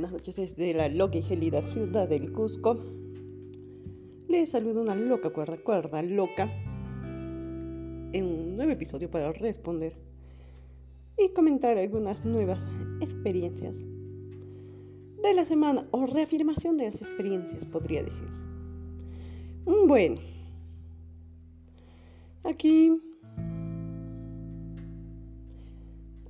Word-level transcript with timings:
buenas 0.00 0.12
noches 0.12 0.36
desde 0.36 0.72
la 0.72 0.88
loca 0.88 1.18
y 1.18 1.22
gelida 1.22 1.60
ciudad 1.60 2.08
del 2.08 2.32
Cusco. 2.32 2.78
Les 4.28 4.50
saludo 4.50 4.80
una 4.80 4.94
loca 4.94 5.28
cuerda, 5.28 5.58
cuerda 5.58 6.00
loca, 6.00 6.48
en 8.14 8.24
un 8.24 8.56
nuevo 8.56 8.72
episodio 8.72 9.10
para 9.10 9.30
responder 9.32 9.92
y 11.18 11.28
comentar 11.34 11.76
algunas 11.76 12.24
nuevas 12.24 12.66
experiencias 13.02 13.82
de 15.22 15.34
la 15.34 15.44
semana 15.44 15.86
o 15.90 16.06
reafirmación 16.06 16.78
de 16.78 16.86
las 16.86 17.02
experiencias, 17.02 17.66
podría 17.66 18.02
decirse. 18.02 18.46
Bueno, 19.66 20.16
aquí 22.44 22.90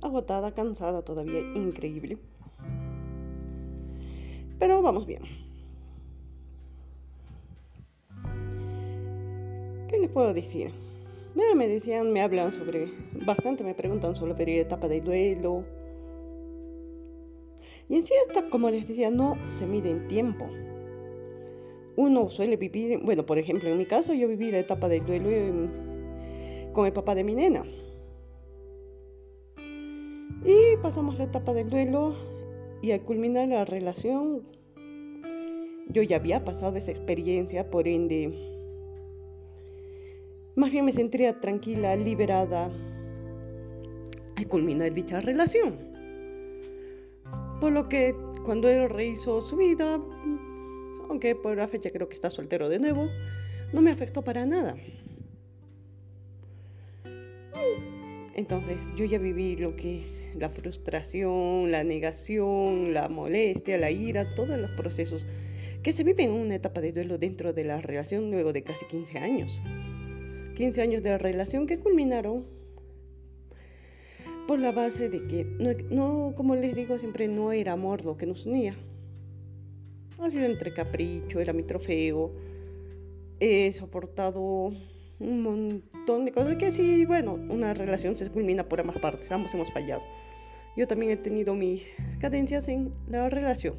agotada, 0.01 0.53
cansada 0.53 1.03
todavía, 1.03 1.39
increíble. 1.55 2.17
Pero 4.61 4.79
vamos 4.79 5.07
bien. 5.07 5.23
¿Qué 9.89 9.97
les 9.97 10.09
puedo 10.11 10.35
decir? 10.35 10.71
me 11.55 11.67
decían, 11.67 12.13
me 12.13 12.21
hablan 12.21 12.53
sobre, 12.53 12.93
bastante 13.25 13.63
me 13.63 13.73
preguntan 13.73 14.15
sobre 14.15 14.45
la 14.45 14.61
etapa 14.61 14.87
del 14.87 15.03
duelo. 15.03 15.63
Y 17.89 17.95
en 17.95 18.05
sí 18.05 18.13
esta, 18.27 18.43
como 18.51 18.69
les 18.69 18.87
decía, 18.87 19.09
no 19.09 19.35
se 19.47 19.65
mide 19.65 19.89
en 19.89 20.07
tiempo. 20.07 20.47
Uno 21.95 22.29
suele 22.29 22.55
vivir, 22.55 22.99
bueno, 23.03 23.25
por 23.25 23.39
ejemplo, 23.39 23.67
en 23.67 23.79
mi 23.79 23.87
caso 23.87 24.13
yo 24.13 24.27
viví 24.27 24.51
la 24.51 24.59
etapa 24.59 24.87
del 24.87 25.03
duelo 25.07 25.71
con 26.71 26.85
el 26.85 26.93
papá 26.93 27.15
de 27.15 27.23
mi 27.23 27.33
nena. 27.33 27.63
Y 30.45 30.77
pasamos 30.83 31.17
la 31.17 31.23
etapa 31.23 31.51
del 31.55 31.67
duelo 31.67 32.30
y 32.81 32.91
al 32.91 33.01
culminar 33.01 33.47
la 33.47 33.65
relación, 33.65 34.43
yo 35.87 36.01
ya 36.03 36.17
había 36.17 36.43
pasado 36.43 36.77
esa 36.77 36.91
experiencia, 36.91 37.69
por 37.69 37.87
ende, 37.87 38.33
más 40.55 40.71
bien 40.71 40.85
me 40.85 40.91
sentía 40.91 41.39
tranquila, 41.39 41.95
liberada 41.95 42.71
al 44.35 44.47
culminar 44.47 44.91
dicha 44.93 45.21
relación. 45.21 45.77
Por 47.59 47.71
lo 47.71 47.87
que 47.87 48.15
cuando 48.43 48.67
él 48.69 48.89
rehizo 48.89 49.41
su 49.41 49.55
vida, 49.55 50.01
aunque 51.07 51.35
por 51.35 51.55
la 51.57 51.67
fecha 51.67 51.89
creo 51.89 52.09
que 52.09 52.15
está 52.15 52.29
soltero 52.29 52.69
de 52.69 52.79
nuevo, 52.79 53.07
no 53.71 53.81
me 53.81 53.91
afectó 53.91 54.23
para 54.23 54.45
nada. 54.45 54.75
Entonces 58.35 58.89
yo 58.95 59.05
ya 59.05 59.17
viví 59.17 59.57
lo 59.57 59.75
que 59.75 59.97
es 59.97 60.29
la 60.35 60.49
frustración, 60.49 61.71
la 61.71 61.83
negación, 61.83 62.93
la 62.93 63.09
molestia, 63.09 63.77
la 63.77 63.91
ira, 63.91 64.35
todos 64.35 64.57
los 64.57 64.71
procesos 64.71 65.27
que 65.83 65.93
se 65.93 66.03
viven 66.03 66.27
en 66.27 66.35
una 66.35 66.55
etapa 66.55 66.79
de 66.79 66.93
duelo 66.93 67.17
dentro 67.17 67.53
de 67.53 67.63
la 67.63 67.81
relación 67.81 68.31
luego 68.31 68.53
de 68.53 68.63
casi 68.63 68.85
15 68.85 69.17
años. 69.19 69.61
15 70.55 70.81
años 70.81 71.03
de 71.03 71.17
relación 71.17 71.65
que 71.65 71.79
culminaron 71.79 72.45
por 74.47 74.59
la 74.59 74.71
base 74.71 75.09
de 75.09 75.27
que, 75.27 75.45
no, 75.89 76.33
como 76.35 76.55
les 76.55 76.75
digo 76.75 76.97
siempre, 76.99 77.27
no 77.27 77.51
era 77.51 77.73
amor 77.73 78.05
lo 78.05 78.17
que 78.17 78.25
nos 78.25 78.45
unía. 78.45 78.75
Ha 80.19 80.29
sido 80.29 80.45
entre 80.45 80.73
capricho, 80.73 81.39
era 81.39 81.51
mi 81.51 81.63
trofeo. 81.63 82.31
He 83.39 83.71
soportado 83.71 84.71
un 85.21 85.43
montón 85.43 86.25
de 86.25 86.31
cosas 86.31 86.55
que 86.55 86.71
sí, 86.71 87.05
bueno, 87.05 87.33
una 87.49 87.73
relación 87.73 88.17
se 88.17 88.29
culmina 88.29 88.67
por 88.67 88.79
ambas 88.79 88.97
partes, 88.97 89.31
ambos 89.31 89.53
hemos 89.53 89.71
fallado. 89.71 90.01
Yo 90.75 90.87
también 90.87 91.11
he 91.11 91.17
tenido 91.17 91.53
mis 91.53 91.93
cadencias 92.19 92.67
en 92.67 92.91
la 93.07 93.29
relación. 93.29 93.75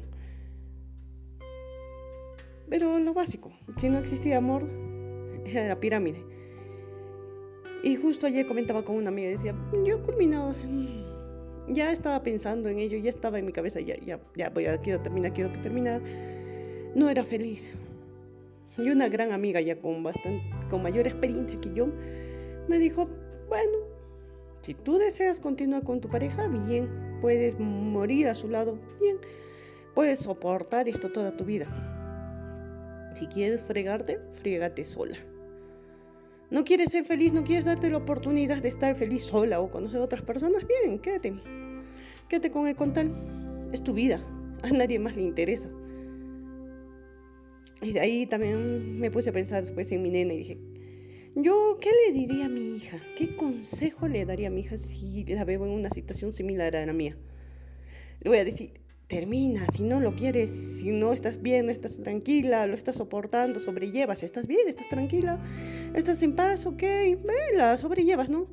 Pero 2.69 2.97
lo 2.99 3.13
básico, 3.13 3.51
si 3.77 3.89
no 3.89 3.99
existía 3.99 4.37
amor, 4.37 4.67
era 5.45 5.67
la 5.67 5.79
pirámide. 5.79 6.23
Y 7.83 7.97
justo 7.97 8.25
ayer 8.25 8.47
comentaba 8.47 8.85
con 8.85 8.95
una 8.95 9.09
amiga, 9.09 9.29
decía, 9.29 9.53
yo 9.85 9.97
he 9.97 10.01
culminado, 10.01 10.53
ya 11.67 11.91
estaba 11.91 12.23
pensando 12.23 12.69
en 12.69 12.79
ello, 12.79 12.97
ya 12.97 13.09
estaba 13.09 13.39
en 13.39 13.45
mi 13.45 13.51
cabeza, 13.51 13.81
ya, 13.81 13.97
ya, 13.99 14.19
ya 14.35 14.49
voy 14.49 14.67
a, 14.67 14.77
quiero 14.77 15.01
terminar, 15.01 15.33
quiero 15.33 15.51
terminar. 15.61 16.01
No 16.95 17.09
era 17.09 17.25
feliz. 17.25 17.73
Y 18.77 18.89
una 18.89 19.07
gran 19.07 19.31
amiga 19.31 19.61
ya 19.61 19.79
con, 19.79 20.03
bastante, 20.03 20.43
con 20.69 20.81
mayor 20.81 21.07
experiencia 21.07 21.59
que 21.59 21.73
yo 21.73 21.87
me 22.67 22.79
dijo, 22.79 23.07
bueno, 23.47 23.77
si 24.61 24.73
tú 24.73 24.97
deseas 24.97 25.39
continuar 25.39 25.83
con 25.83 26.01
tu 26.01 26.09
pareja, 26.09 26.47
bien, 26.47 26.89
puedes 27.21 27.59
morir 27.59 28.27
a 28.27 28.35
su 28.35 28.47
lado, 28.47 28.79
bien, 28.99 29.17
puedes 29.93 30.19
soportar 30.19 30.87
esto 30.87 31.11
toda 31.11 31.35
tu 31.35 31.45
vida. 31.45 31.67
Si 33.13 33.27
quieres 33.27 33.61
fregarte, 33.61 34.19
fregate 34.33 34.83
sola. 34.83 35.17
No 36.49 36.63
quieres 36.63 36.91
ser 36.91 37.03
feliz, 37.03 37.33
no 37.33 37.43
quieres 37.43 37.65
darte 37.65 37.89
la 37.89 37.97
oportunidad 37.97 38.61
de 38.61 38.69
estar 38.69 38.95
feliz 38.95 39.23
sola 39.23 39.59
o 39.59 39.69
conocer 39.69 39.99
a 39.99 40.03
otras 40.03 40.21
personas, 40.21 40.65
bien, 40.65 40.99
quédate. 40.99 41.33
Quédate 42.29 42.51
con 42.51 42.67
el 42.67 42.75
contal. 42.75 43.11
Es 43.71 43.83
tu 43.83 43.93
vida. 43.93 44.23
A 44.61 44.69
nadie 44.69 44.97
más 44.99 45.15
le 45.15 45.23
interesa. 45.23 45.69
Y 47.83 47.91
de 47.91 47.99
ahí 47.99 48.25
también 48.25 48.99
me 48.99 49.11
puse 49.11 49.29
a 49.29 49.33
pensar 49.33 49.61
después 49.61 49.91
en 49.91 50.01
mi 50.01 50.09
nena 50.09 50.33
y 50.33 50.37
dije, 50.37 50.57
yo, 51.35 51.77
¿qué 51.81 51.89
le 52.07 52.13
diría 52.13 52.45
a 52.45 52.49
mi 52.49 52.77
hija? 52.77 53.01
¿Qué 53.17 53.35
consejo 53.35 54.07
le 54.07 54.25
daría 54.25 54.47
a 54.47 54.51
mi 54.51 54.61
hija 54.61 54.77
si 54.77 55.25
la 55.25 55.43
veo 55.43 55.65
en 55.65 55.71
una 55.71 55.89
situación 55.89 56.31
similar 56.31 56.75
a 56.75 56.85
la 56.85 56.93
mía? 56.93 57.17
Le 58.21 58.29
voy 58.29 58.37
a 58.37 58.45
decir, 58.45 58.79
termina, 59.07 59.65
si 59.75 59.83
no 59.83 59.99
lo 59.99 60.15
quieres, 60.15 60.49
si 60.49 60.91
no 60.91 61.11
estás 61.11 61.41
bien, 61.41 61.69
estás 61.69 61.97
tranquila, 61.97 62.65
lo 62.67 62.75
estás 62.75 62.95
soportando, 62.95 63.59
sobrellevas, 63.59 64.23
estás 64.23 64.47
bien, 64.47 64.67
estás 64.67 64.87
tranquila, 64.89 65.43
estás 65.93 66.23
en 66.23 66.35
paz, 66.35 66.65
ok, 66.65 66.83
la 67.55 67.77
sobrellevas, 67.77 68.29
¿no? 68.29 68.47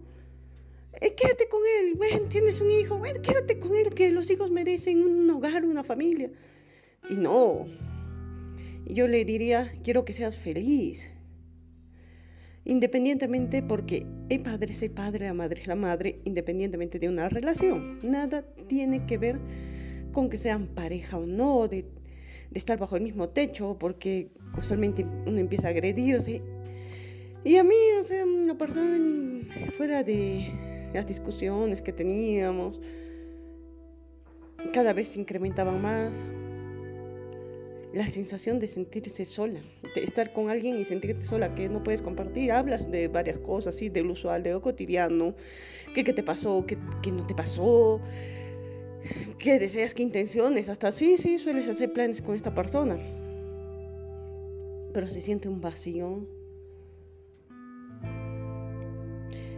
Eh, 1.01 1.15
quédate 1.15 1.49
con 1.49 1.61
él, 1.81 1.95
ven, 1.95 2.29
tienes 2.29 2.61
un 2.61 2.71
hijo, 2.71 2.99
ven, 2.99 3.23
quédate 3.23 3.61
con 3.61 3.77
él, 3.77 3.91
que 3.91 4.11
los 4.11 4.29
hijos 4.31 4.51
merecen 4.51 5.03
un 5.03 5.31
hogar, 5.31 5.65
una 5.65 5.85
familia. 5.85 6.31
Y 7.09 7.15
no, 7.15 7.67
yo 8.87 9.07
le 9.09 9.25
diría, 9.25 9.73
quiero 9.83 10.05
que 10.05 10.13
seas 10.13 10.37
feliz. 10.37 11.11
Independientemente, 12.65 13.63
porque 13.63 14.07
el 14.29 14.43
padre 14.43 14.73
es 14.73 14.83
el 14.83 14.91
padre, 14.91 15.27
la 15.27 15.35
madre 15.35 15.61
es 15.61 15.67
la 15.67 15.77
madre, 15.77 16.21
independientemente 16.25 16.99
de 16.99 17.09
una 17.09 17.29
relación. 17.29 17.99
Nada 18.03 18.43
tiene 18.69 19.07
que 19.07 19.19
ver 19.19 19.41
con 20.13 20.29
que 20.29 20.37
sean 20.37 20.67
pareja 20.69 21.19
o 21.19 21.27
no, 21.27 21.69
de, 21.69 21.87
estar 22.53 22.79
bajo 22.79 22.97
el 22.97 23.03
mismo 23.03 23.29
techo, 23.29 23.77
porque 23.79 24.31
usualmente 24.59 25.07
uno 25.27 25.39
empieza 25.39 25.69
a 25.69 25.71
agredirse. 25.71 26.43
Y 27.45 27.57
a 27.57 27.65
mí, 27.65 27.77
o 27.99 28.03
sea, 28.03 28.27
la 28.27 28.59
persona 28.59 29.47
fuera 29.71 30.03
de 30.03 30.91
las 30.93 31.07
discusiones 31.07 31.81
que 31.81 31.93
teníamos, 31.93 32.81
cada 34.73 34.93
vez 34.93 35.09
se 35.09 35.21
incrementaban 35.21 35.81
más 35.81 36.27
la 37.93 38.07
sensación 38.07 38.61
de 38.61 38.69
sentirse 38.69 39.25
sola, 39.25 39.61
de 39.95 40.05
estar 40.05 40.33
con 40.33 40.49
alguien 40.49 40.79
y 40.79 40.85
sentirte 40.85 41.25
sola, 41.25 41.55
que 41.55 41.69
no 41.69 41.83
puedes 41.83 42.03
compartir. 42.03 42.53
Hablas 42.53 42.91
de 42.91 43.09
varias 43.09 43.39
cosas, 43.39 43.75
¿sí? 43.75 43.89
del 43.89 44.11
usual, 44.11 44.43
de 44.43 44.53
lo 44.53 44.61
cotidiano, 44.61 45.35
qué, 45.95 46.05
qué 46.05 46.13
te 46.13 46.23
pasó, 46.23 46.65
qué, 46.67 46.79
qué 47.03 47.11
no 47.11 47.27
te 47.27 47.35
pasó, 47.35 48.01
qué 49.39 49.59
deseas, 49.59 49.95
qué 49.95 50.03
intenciones, 50.03 50.69
hasta 50.69 50.93
sí, 50.93 51.17
sí, 51.17 51.39
sueles 51.39 51.69
hacer 51.69 51.93
planes 51.93 52.23
con 52.23 52.37
esta 52.37 52.55
persona. 52.55 52.97
Pero 54.93 55.09
se 55.09 55.21
siente 55.21 55.49
un 55.49 55.61
vacío. 55.61 56.27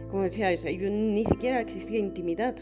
Como 0.09 0.23
decía, 0.23 0.53
yo 0.53 0.89
ni 0.89 1.25
siquiera 1.25 1.59
existía 1.59 1.99
intimidad 1.99 2.55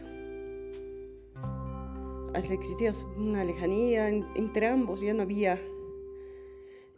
existía 2.35 2.93
una 3.17 3.43
lejanía 3.43 4.09
entre 4.09 4.67
ambos, 4.67 5.01
ya 5.01 5.13
no 5.13 5.23
había 5.23 5.59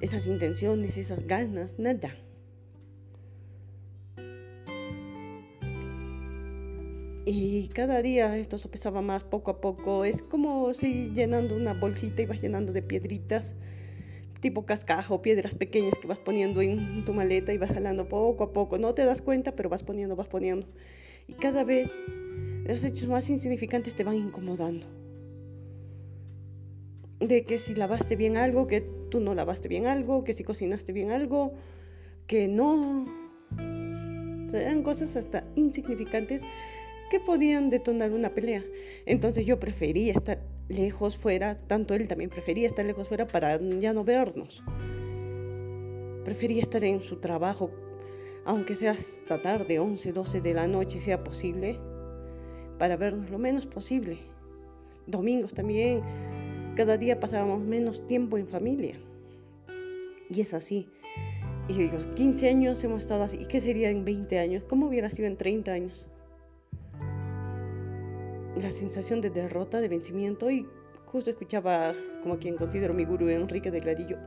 esas 0.02 0.28
intenciones, 0.28 0.98
esas 0.98 1.26
ganas, 1.28 1.80
nada. 1.80 2.16
Y 7.26 7.70
cada 7.70 8.02
día 8.02 8.38
esto 8.38 8.58
se 8.58 8.68
pesaba 8.68 9.02
más 9.02 9.24
poco 9.24 9.52
a 9.52 9.62
poco. 9.62 10.04
Es 10.04 10.22
como 10.22 10.74
si 10.74 11.10
llenando 11.12 11.56
una 11.56 11.74
bolsita 11.74 12.22
y 12.22 12.26
vas 12.26 12.42
llenando 12.42 12.74
de 12.74 12.82
piedritas, 12.82 13.56
tipo 14.42 14.66
cascajo, 14.66 15.22
piedras 15.22 15.56
pequeñas 15.56 15.94
que 16.02 16.08
vas 16.08 16.20
poniendo 16.20 16.62
en 16.62 17.06
tu 17.06 17.14
maleta 17.14 17.54
y 17.54 17.58
vas 17.58 17.72
jalando 17.72 18.10
poco 18.10 18.44
a 18.44 18.52
poco. 18.52 18.78
No 18.78 18.94
te 18.94 19.06
das 19.06 19.22
cuenta, 19.22 19.56
pero 19.56 19.70
vas 19.70 19.84
poniendo, 19.84 20.18
vas 20.18 20.28
poniendo. 20.28 20.68
Y 21.28 21.34
cada 21.34 21.64
vez 21.64 22.02
los 22.66 22.84
hechos 22.84 23.08
más 23.08 23.30
insignificantes 23.30 23.96
te 23.96 24.04
van 24.04 24.16
incomodando 24.16 25.03
de 27.28 27.46
que 27.46 27.60
si 27.60 27.76
lavaste 27.76 28.16
bien 28.16 28.38
algo, 28.38 28.68
que 28.68 28.82
tú 29.10 29.20
no 29.20 29.34
lavaste 29.36 29.68
bien 29.68 29.88
algo, 29.88 30.24
que 30.24 30.34
si 30.34 30.44
cocinaste 30.44 30.94
bien 30.94 31.12
algo, 31.12 31.54
que 32.28 32.48
no. 32.48 33.06
Eran 34.54 34.84
cosas 34.84 35.16
hasta 35.16 35.46
insignificantes 35.56 36.44
que 37.10 37.20
podían 37.20 37.70
detonar 37.70 38.12
una 38.12 38.34
pelea. 38.34 38.64
Entonces 39.06 39.46
yo 39.46 39.60
prefería 39.60 40.14
estar 40.14 40.42
lejos 40.68 41.18
fuera, 41.18 41.60
tanto 41.68 41.94
él 41.94 42.08
también 42.08 42.30
prefería 42.30 42.68
estar 42.68 42.86
lejos 42.86 43.08
fuera 43.08 43.26
para 43.26 43.60
ya 43.80 43.94
no 43.94 44.04
vernos. 44.04 44.64
Prefería 46.24 46.62
estar 46.62 46.84
en 46.84 47.02
su 47.02 47.18
trabajo, 47.18 47.72
aunque 48.46 48.76
sea 48.76 48.92
hasta 48.92 49.42
tarde, 49.42 49.80
11, 49.80 50.14
12 50.14 50.42
de 50.42 50.54
la 50.54 50.68
noche, 50.68 51.00
sea 51.00 51.24
posible, 51.24 51.80
para 52.80 52.96
vernos 52.96 53.30
lo 53.30 53.40
menos 53.40 53.66
posible. 53.66 54.18
Domingos 55.06 55.54
también, 55.54 56.02
cada 56.76 56.98
día 56.98 57.20
pasábamos 57.20 57.62
menos 57.62 58.06
tiempo 58.08 58.38
en 58.38 58.48
familia. 58.48 58.96
Y 60.30 60.42
es 60.42 60.54
así. 60.54 60.90
Y 61.68 61.74
digo, 61.74 61.98
15 62.16 62.50
años 62.50 62.84
hemos 62.84 63.04
estado 63.04 63.24
así. 63.24 63.38
¿Y 63.38 63.46
qué 63.46 63.60
sería 63.60 63.90
en 63.90 64.04
20 64.04 64.40
años? 64.40 64.64
¿Cómo 64.68 64.88
hubiera 64.88 65.10
sido 65.10 65.28
en 65.28 65.38
30 65.38 65.72
años? 65.72 66.06
La 68.56 68.70
sensación 68.70 69.22
de 69.22 69.30
derrota, 69.30 69.80
de 69.80 69.88
vencimiento. 69.88 70.50
Y 70.50 70.68
justo 71.06 71.30
escuchaba, 71.30 71.94
como 72.22 72.38
quien 72.40 72.58
considero 72.58 72.94
mi 72.94 73.06
gurú, 73.06 73.30
Enrique 73.30 73.72
Delgadillo, 73.72 74.18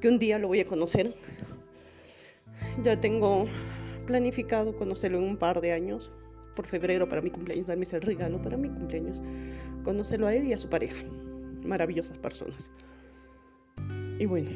que 0.00 0.08
un 0.08 0.18
día 0.18 0.38
lo 0.38 0.48
voy 0.48 0.60
a 0.60 0.66
conocer. 0.66 1.14
Ya 2.82 3.00
tengo 3.00 3.46
planificado 4.06 4.76
conocerlo 4.76 5.18
en 5.18 5.24
un 5.24 5.36
par 5.36 5.60
de 5.60 5.72
años. 5.72 6.12
Por 6.54 6.66
febrero 6.66 7.08
para 7.08 7.20
mi 7.20 7.30
cumpleaños, 7.30 7.66
darme 7.66 7.84
ese 7.84 8.00
regalo 8.00 8.40
para 8.40 8.56
mi 8.56 8.68
cumpleaños. 8.68 9.20
Conocerlo 9.84 10.26
a 10.26 10.34
él 10.34 10.46
y 10.46 10.52
a 10.52 10.58
su 10.58 10.68
pareja. 10.68 11.04
Maravillosas 11.64 12.18
personas. 12.18 12.70
Y 14.18 14.26
bueno, 14.26 14.50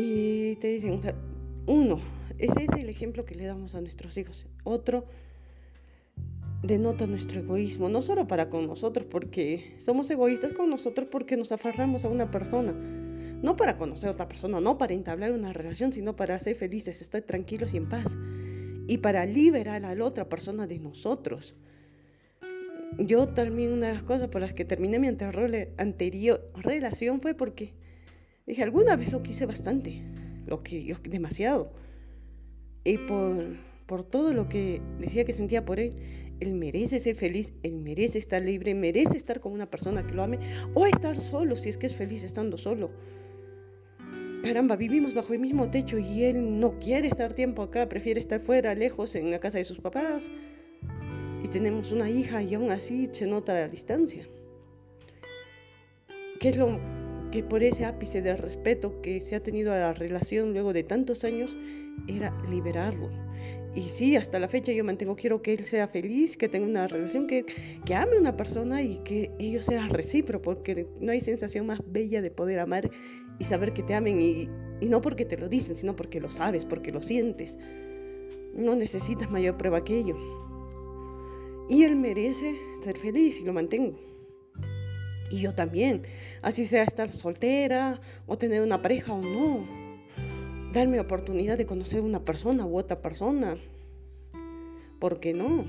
Y 0.00 0.54
te 0.56 0.68
dicen, 0.68 0.92
o 0.92 1.00
sea, 1.00 1.14
uno, 1.66 1.98
ese 2.38 2.62
es 2.62 2.68
el 2.78 2.88
ejemplo 2.88 3.24
que 3.24 3.34
le 3.34 3.46
damos 3.46 3.74
a 3.74 3.80
nuestros 3.80 4.16
hijos. 4.16 4.46
Otro, 4.62 5.06
denota 6.62 7.08
nuestro 7.08 7.40
egoísmo, 7.40 7.88
no 7.88 8.00
solo 8.00 8.28
para 8.28 8.48
con 8.48 8.68
nosotros, 8.68 9.08
porque 9.10 9.74
somos 9.78 10.08
egoístas 10.10 10.52
con 10.52 10.70
nosotros 10.70 11.08
porque 11.10 11.36
nos 11.36 11.50
aferramos 11.50 12.04
a 12.04 12.08
una 12.08 12.30
persona. 12.30 12.72
No 12.72 13.56
para 13.56 13.76
conocer 13.76 14.08
a 14.08 14.12
otra 14.12 14.28
persona, 14.28 14.60
no 14.60 14.78
para 14.78 14.94
entablar 14.94 15.32
una 15.32 15.52
relación, 15.52 15.92
sino 15.92 16.14
para 16.14 16.38
ser 16.38 16.54
felices, 16.54 17.02
estar 17.02 17.22
tranquilos 17.22 17.74
y 17.74 17.78
en 17.78 17.88
paz. 17.88 18.16
Y 18.88 18.98
para 18.98 19.24
liberar 19.24 19.84
a 19.84 19.94
la 19.94 20.04
otra 20.04 20.28
persona 20.28 20.66
de 20.66 20.80
nosotros. 20.80 21.54
Yo 22.98 23.28
también 23.28 23.72
una 23.72 23.88
de 23.88 23.94
las 23.94 24.02
cosas 24.02 24.28
por 24.28 24.40
las 24.40 24.54
que 24.54 24.64
terminé 24.64 24.98
mi 24.98 25.06
anterior 25.06 26.50
relación 26.56 27.20
fue 27.20 27.34
porque 27.34 27.74
Dije, 28.48 28.62
alguna 28.62 28.96
vez 28.96 29.12
lo 29.12 29.22
quise 29.22 29.44
bastante, 29.44 30.00
lo 30.46 30.58
que 30.60 30.82
yo 30.82 30.96
demasiado. 31.02 31.70
Y 32.82 32.96
por, 32.96 33.58
por 33.84 34.04
todo 34.04 34.32
lo 34.32 34.48
que 34.48 34.80
decía 34.98 35.26
que 35.26 35.34
sentía 35.34 35.66
por 35.66 35.78
él, 35.78 35.92
él 36.40 36.54
merece 36.54 36.98
ser 36.98 37.14
feliz, 37.14 37.52
él 37.62 37.74
merece 37.74 38.18
estar 38.18 38.40
libre, 38.40 38.74
merece 38.74 39.18
estar 39.18 39.40
con 39.40 39.52
una 39.52 39.70
persona 39.70 40.06
que 40.06 40.14
lo 40.14 40.22
ame 40.22 40.38
o 40.72 40.86
estar 40.86 41.14
solo 41.18 41.58
si 41.58 41.68
es 41.68 41.76
que 41.76 41.84
es 41.84 41.94
feliz 41.94 42.24
estando 42.24 42.56
solo. 42.56 42.90
Caramba, 44.42 44.76
vivimos 44.76 45.14
bajo 45.14 45.32
el 45.32 45.40
mismo 45.40 45.70
techo 45.70 45.98
y 45.98 46.24
él 46.24 46.60
no 46.60 46.78
quiere 46.78 47.08
estar 47.08 47.32
tiempo 47.32 47.62
acá, 47.62 47.88
prefiere 47.88 48.20
estar 48.20 48.40
fuera, 48.40 48.74
lejos, 48.74 49.14
en 49.14 49.30
la 49.30 49.40
casa 49.40 49.58
de 49.58 49.64
sus 49.64 49.80
papás. 49.80 50.30
Y 51.42 51.48
tenemos 51.48 51.92
una 51.92 52.08
hija 52.08 52.42
y 52.42 52.54
aún 52.54 52.70
así 52.70 53.08
se 53.10 53.26
nota 53.26 53.54
la 53.54 53.68
distancia. 53.68 54.28
¿Qué 56.40 56.50
es 56.50 56.56
lo 56.56 56.78
que 57.30 57.42
por 57.42 57.62
ese 57.62 57.84
ápice 57.84 58.22
de 58.22 58.36
respeto 58.36 59.00
que 59.02 59.20
se 59.20 59.34
ha 59.34 59.42
tenido 59.42 59.72
a 59.72 59.78
la 59.78 59.92
relación 59.92 60.52
luego 60.52 60.72
de 60.72 60.82
tantos 60.82 61.24
años 61.24 61.54
era 62.06 62.32
liberarlo. 62.48 63.10
Y 63.74 63.82
sí, 63.82 64.16
hasta 64.16 64.38
la 64.38 64.48
fecha 64.48 64.72
yo 64.72 64.82
mantengo, 64.82 65.14
quiero 65.14 65.42
que 65.42 65.52
él 65.52 65.64
sea 65.64 65.88
feliz, 65.88 66.36
que 66.36 66.48
tenga 66.48 66.66
una 66.66 66.88
relación, 66.88 67.26
que, 67.26 67.44
que 67.84 67.94
ame 67.94 68.16
a 68.16 68.20
una 68.20 68.36
persona 68.36 68.82
y 68.82 68.96
que 69.04 69.30
ellos 69.38 69.66
sean 69.66 69.90
recíprocos, 69.90 70.56
porque 70.56 70.86
no 71.00 71.12
hay 71.12 71.20
sensación 71.20 71.66
más 71.66 71.80
bella 71.86 72.22
de 72.22 72.30
poder 72.30 72.60
amar 72.60 72.90
y 73.38 73.44
saber 73.44 73.72
que 73.72 73.82
te 73.82 73.94
amen 73.94 74.20
y, 74.20 74.48
y 74.80 74.88
no 74.88 75.00
porque 75.00 75.24
te 75.24 75.36
lo 75.36 75.48
dicen, 75.48 75.76
sino 75.76 75.96
porque 75.96 76.20
lo 76.20 76.30
sabes, 76.30 76.64
porque 76.64 76.90
lo 76.90 77.02
sientes. 77.02 77.58
No 78.54 78.76
necesitas 78.76 79.30
mayor 79.30 79.56
prueba 79.56 79.84
que 79.84 79.98
ello. 79.98 80.16
Y 81.68 81.82
él 81.84 81.96
merece 81.96 82.56
ser 82.80 82.96
feliz 82.96 83.40
y 83.40 83.44
lo 83.44 83.52
mantengo. 83.52 83.98
Y 85.30 85.40
yo 85.40 85.54
también, 85.54 86.02
así 86.40 86.64
sea 86.64 86.84
estar 86.84 87.12
soltera 87.12 88.00
o 88.26 88.38
tener 88.38 88.62
una 88.62 88.80
pareja 88.80 89.12
o 89.12 89.20
no. 89.20 89.66
Darme 90.72 91.00
oportunidad 91.00 91.58
de 91.58 91.66
conocer 91.66 92.00
una 92.00 92.24
persona 92.24 92.64
u 92.64 92.78
otra 92.78 93.00
persona. 93.02 93.58
¿Por 94.98 95.20
qué 95.20 95.34
no? 95.34 95.66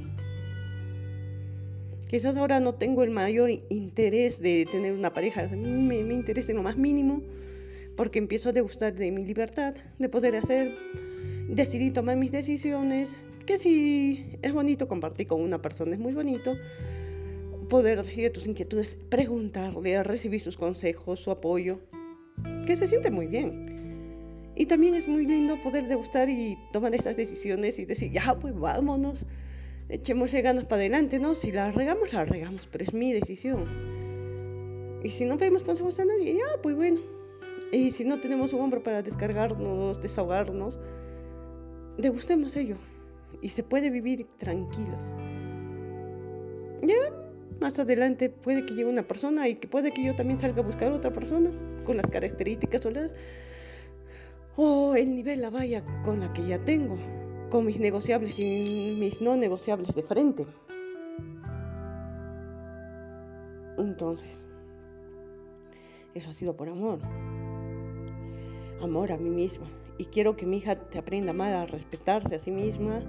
Quizás 2.07 2.37
ahora 2.37 2.59
no 2.59 2.73
tengo 2.73 3.03
el 3.03 3.11
mayor 3.11 3.51
interés 3.69 4.41
de 4.41 4.65
tener 4.71 4.93
una 4.93 5.13
pareja, 5.13 5.45
me, 5.55 6.03
me 6.03 6.13
interesa 6.13 6.51
en 6.51 6.57
lo 6.57 6.63
más 6.63 6.75
mínimo, 6.75 7.21
porque 7.99 8.17
empiezo 8.17 8.47
a 8.47 8.51
degustar 8.53 8.93
de 8.93 9.11
mi 9.11 9.25
libertad, 9.25 9.75
de 9.97 10.07
poder 10.07 10.37
hacer, 10.37 10.73
decidir 11.49 11.91
tomar 11.91 12.15
mis 12.15 12.31
decisiones, 12.31 13.17
que 13.45 13.57
si 13.57 14.37
es 14.41 14.53
bonito 14.53 14.87
compartir 14.87 15.27
con 15.27 15.41
una 15.41 15.61
persona, 15.61 15.95
es 15.95 15.99
muy 15.99 16.13
bonito, 16.13 16.55
poder 17.67 17.97
decir 17.97 18.31
tus 18.31 18.47
inquietudes, 18.47 18.97
preguntarle, 19.09 20.01
recibir 20.01 20.39
sus 20.39 20.55
consejos, 20.55 21.19
su 21.19 21.29
apoyo, 21.29 21.81
que 22.65 22.77
se 22.77 22.87
siente 22.87 23.11
muy 23.11 23.27
bien. 23.27 24.53
Y 24.55 24.65
también 24.67 24.95
es 24.95 25.09
muy 25.09 25.27
lindo 25.27 25.59
poder 25.61 25.85
degustar 25.89 26.29
y 26.29 26.57
tomar 26.71 26.95
estas 26.95 27.17
decisiones 27.17 27.79
y 27.79 27.85
decir, 27.85 28.13
ya, 28.13 28.39
pues 28.39 28.57
vámonos, 28.57 29.25
echémosle 29.89 30.41
ganas 30.41 30.63
para 30.63 30.83
adelante, 30.83 31.19
¿no? 31.19 31.35
Si 31.35 31.51
la 31.51 31.69
regamos, 31.73 32.13
la 32.13 32.23
regamos, 32.23 32.69
pero 32.71 32.85
es 32.85 32.93
mi 32.93 33.11
decisión. 33.11 33.65
Y 35.03 35.09
si 35.09 35.25
no 35.25 35.35
pedimos 35.35 35.63
consejos 35.63 35.99
a 35.99 36.05
nadie, 36.05 36.35
ya, 36.35 36.61
pues 36.61 36.77
bueno. 36.77 37.18
Y 37.71 37.91
si 37.91 38.03
no 38.03 38.19
tenemos 38.19 38.53
un 38.53 38.61
hombro 38.61 38.81
para 38.81 39.03
descargarnos, 39.03 40.01
desahogarnos, 40.01 40.79
degustemos 41.97 42.55
ello. 42.55 42.77
Y 43.41 43.49
se 43.49 43.63
puede 43.63 43.89
vivir 43.89 44.27
tranquilos. 44.37 45.11
Ya, 46.81 46.95
más 47.61 47.77
adelante 47.77 48.29
puede 48.29 48.65
que 48.65 48.73
llegue 48.73 48.89
una 48.89 49.03
persona 49.03 49.47
y 49.47 49.55
que 49.55 49.67
puede 49.67 49.91
que 49.91 50.03
yo 50.03 50.15
también 50.15 50.39
salga 50.39 50.61
a 50.61 50.65
buscar 50.65 50.91
otra 50.91 51.11
persona 51.11 51.51
con 51.85 51.97
las 51.97 52.07
características 52.07 52.85
o, 52.85 52.91
o 54.55 54.95
el 54.95 55.13
nivel, 55.13 55.41
la 55.41 55.49
valla 55.49 55.83
con 56.03 56.19
la 56.19 56.33
que 56.33 56.45
ya 56.47 56.63
tengo, 56.63 56.97
con 57.51 57.65
mis 57.65 57.79
negociables 57.79 58.39
y 58.39 58.97
mis 58.99 59.21
no 59.21 59.35
negociables 59.35 59.93
de 59.93 60.03
frente. 60.03 60.47
Entonces, 63.77 64.45
eso 66.13 66.31
ha 66.31 66.33
sido 66.33 66.55
por 66.55 66.69
amor. 66.69 66.99
Amor 68.81 69.11
a 69.11 69.17
mí 69.17 69.29
misma. 69.29 69.69
Y 69.97 70.05
quiero 70.05 70.35
que 70.35 70.45
mi 70.45 70.57
hija 70.57 70.75
te 70.75 70.97
aprenda 70.97 71.33
más 71.33 71.53
a 71.53 71.65
respetarse 71.65 72.35
a 72.35 72.39
sí 72.39 72.51
misma, 72.51 73.01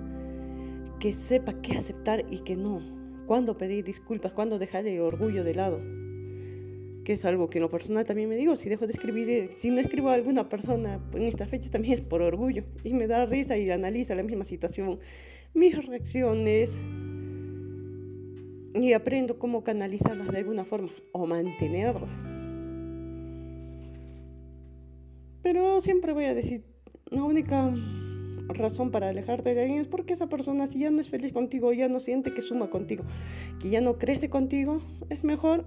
que 0.98 1.14
sepa 1.14 1.60
qué 1.62 1.78
aceptar 1.78 2.24
y 2.30 2.40
qué 2.40 2.56
no 2.56 3.00
cuándo 3.30 3.56
pedir 3.56 3.84
disculpas, 3.84 4.32
cuándo 4.32 4.58
dejar 4.58 4.88
el 4.88 5.00
orgullo 5.00 5.44
de 5.44 5.54
lado. 5.54 5.80
Que 7.04 7.12
es 7.12 7.24
algo 7.24 7.48
que 7.48 7.58
en 7.58 7.62
lo 7.62 7.70
personal 7.70 8.04
también 8.04 8.28
me 8.28 8.34
digo, 8.34 8.56
si 8.56 8.68
dejo 8.68 8.88
de 8.88 8.92
escribir, 8.92 9.30
eh, 9.30 9.50
si 9.54 9.70
no 9.70 9.80
escribo 9.80 10.08
a 10.08 10.14
alguna 10.14 10.48
persona 10.48 11.00
en 11.14 11.22
estas 11.22 11.48
fechas 11.48 11.70
también 11.70 11.94
es 11.94 12.00
por 12.00 12.22
orgullo. 12.22 12.64
Y 12.82 12.92
me 12.92 13.06
da 13.06 13.26
risa 13.26 13.56
y 13.56 13.70
analiza 13.70 14.16
la 14.16 14.24
misma 14.24 14.44
situación, 14.44 14.98
mis 15.54 15.86
reacciones. 15.86 16.80
Y 18.74 18.94
aprendo 18.94 19.38
cómo 19.38 19.62
canalizarlas 19.62 20.26
de 20.26 20.38
alguna 20.38 20.64
forma 20.64 20.90
o 21.12 21.24
mantenerlas. 21.24 22.39
Pero 25.42 25.80
siempre 25.80 26.12
voy 26.12 26.26
a 26.26 26.34
decir, 26.34 26.64
la 27.10 27.24
única 27.24 27.72
razón 28.48 28.90
para 28.90 29.08
alejarte 29.08 29.54
de 29.54 29.62
alguien 29.62 29.80
es 29.80 29.86
porque 29.86 30.12
esa 30.12 30.28
persona 30.28 30.66
si 30.66 30.80
ya 30.80 30.90
no 30.90 31.00
es 31.00 31.08
feliz 31.08 31.32
contigo, 31.32 31.72
ya 31.72 31.88
no 31.88 32.00
siente 32.00 32.34
que 32.34 32.42
suma 32.42 32.68
contigo, 32.68 33.04
que 33.60 33.70
ya 33.70 33.80
no 33.80 33.98
crece 33.98 34.28
contigo, 34.28 34.82
es 35.08 35.24
mejor 35.24 35.64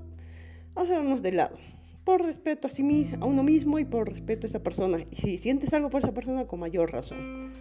hacernos 0.76 1.22
de 1.22 1.32
lado. 1.32 1.58
Por 2.04 2.22
respeto 2.22 2.68
a 2.68 2.70
sí 2.70 2.84
mismo, 2.84 3.24
a 3.24 3.28
uno 3.28 3.44
mismo 3.44 3.80
y 3.80 3.86
por 3.86 4.10
respeto 4.10 4.46
a 4.46 4.50
esa 4.50 4.62
persona. 4.62 4.98
Y 5.10 5.16
si 5.16 5.38
sientes 5.38 5.74
algo 5.74 5.90
por 5.90 6.04
esa 6.04 6.14
persona, 6.14 6.46
con 6.46 6.60
mayor 6.60 6.92
razón. 6.92 7.54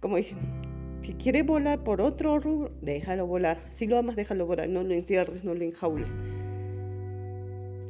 Como 0.00 0.16
dicen, 0.16 0.38
si 1.02 1.12
quiere 1.12 1.42
volar 1.42 1.84
por 1.84 2.00
otro 2.00 2.38
rubro, 2.38 2.72
déjalo 2.80 3.26
volar. 3.26 3.60
Si 3.68 3.86
lo 3.86 3.98
amas, 3.98 4.16
déjalo 4.16 4.46
volar. 4.46 4.70
No 4.70 4.82
lo 4.82 4.94
encierres, 4.94 5.44
no 5.44 5.52
lo 5.52 5.62
enjaules. 5.62 6.16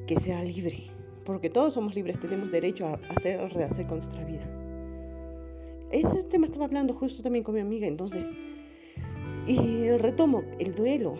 Que 0.09 0.19
sea 0.19 0.43
libre. 0.43 0.92
Porque 1.25 1.51
todos 1.51 1.75
somos 1.75 1.95
libres, 1.95 2.19
tenemos 2.19 2.51
derecho 2.51 2.87
a 2.87 3.01
hacer 3.15 3.41
o 3.41 3.49
rehacer 3.49 3.87
con 3.87 3.99
nuestra 3.99 4.25
vida 4.25 4.63
ese 5.93 6.25
tema 6.25 6.47
estaba 6.47 6.65
hablando 6.65 6.95
justo 6.95 7.23
también 7.23 7.45
con 7.45 7.55
mi 7.55 7.61
amiga, 7.61 7.87
entonces, 7.87 8.33
y 9.47 9.91
retomo 9.99 10.43
el 10.59 10.75
duelo. 10.75 11.15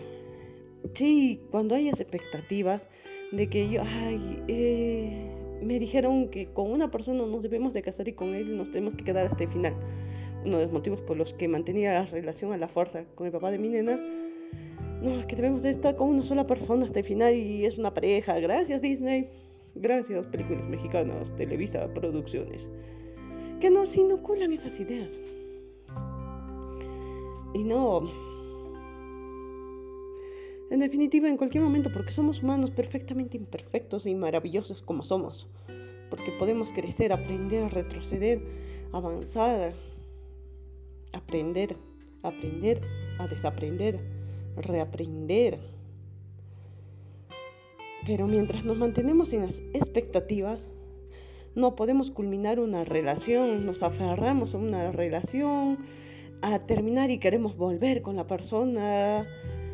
Sí, 0.93 1.41
cuando 1.51 1.75
hay 1.75 1.87
expectativas 1.87 2.89
de 3.31 3.47
que 3.47 3.69
yo, 3.69 3.81
ay, 3.83 4.43
eh, 4.47 5.31
me 5.61 5.79
dijeron 5.79 6.29
que 6.29 6.47
con 6.47 6.71
una 6.71 6.91
persona 6.91 7.25
nos 7.25 7.41
debemos 7.41 7.73
de 7.73 7.81
casar 7.81 8.07
y 8.07 8.13
con 8.13 8.33
él 8.33 8.57
nos 8.57 8.71
tenemos 8.71 8.95
que 8.95 9.03
quedar 9.03 9.25
hasta 9.25 9.43
el 9.43 9.49
final. 9.49 9.75
Uno 10.43 10.57
de 10.57 10.65
los 10.65 10.73
motivos 10.73 11.01
por 11.01 11.15
los 11.15 11.33
que 11.33 11.47
mantenía 11.47 11.93
la 11.93 12.05
relación 12.05 12.51
a 12.51 12.57
la 12.57 12.67
fuerza 12.67 13.05
con 13.15 13.27
el 13.27 13.31
papá 13.31 13.49
de 13.49 13.59
mi 13.59 13.69
nena 13.69 13.97
no, 15.01 15.19
es 15.19 15.25
que 15.25 15.35
debemos 15.35 15.63
de 15.63 15.69
estar 15.69 15.95
con 15.95 16.09
una 16.09 16.23
sola 16.23 16.47
persona 16.47 16.85
hasta 16.85 16.99
el 16.99 17.05
final 17.05 17.33
y 17.35 17.65
es 17.65 17.77
una 17.77 17.93
pareja. 17.93 18.39
Gracias 18.39 18.81
Disney. 18.81 19.29
Gracias 19.75 20.27
películas 20.27 20.63
mexicanas, 20.69 21.35
Televisa 21.35 21.91
Producciones. 21.93 22.69
Que 23.59 23.71
nos 23.71 23.95
inoculan 23.95 24.53
esas 24.53 24.79
ideas. 24.79 25.19
Y 27.53 27.63
no... 27.63 28.23
En 30.69 30.79
definitiva, 30.79 31.27
en 31.27 31.37
cualquier 31.37 31.63
momento, 31.63 31.91
porque 31.93 32.11
somos 32.11 32.41
humanos 32.41 32.71
perfectamente 32.71 33.37
imperfectos 33.37 34.05
y 34.05 34.15
maravillosos 34.15 34.81
como 34.81 35.03
somos. 35.03 35.47
Porque 36.09 36.31
podemos 36.31 36.71
crecer, 36.71 37.13
aprender, 37.13 37.71
retroceder, 37.71 38.41
avanzar, 38.91 39.73
aprender, 41.13 41.77
aprender, 42.23 42.81
a 43.19 43.27
desaprender, 43.27 43.99
reaprender. 44.55 45.72
Pero 48.05 48.27
mientras 48.27 48.65
nos 48.65 48.77
mantenemos 48.77 49.31
en 49.33 49.41
las 49.41 49.61
expectativas, 49.73 50.69
no 51.55 51.75
podemos 51.75 52.11
culminar 52.11 52.59
una 52.59 52.83
relación, 52.83 53.65
nos 53.65 53.83
aferramos 53.83 54.55
a 54.55 54.57
una 54.57 54.91
relación, 54.91 55.77
a 56.41 56.59
terminar 56.59 57.11
y 57.11 57.19
queremos 57.19 57.55
volver 57.55 58.01
con 58.01 58.15
la 58.15 58.27
persona, 58.27 59.25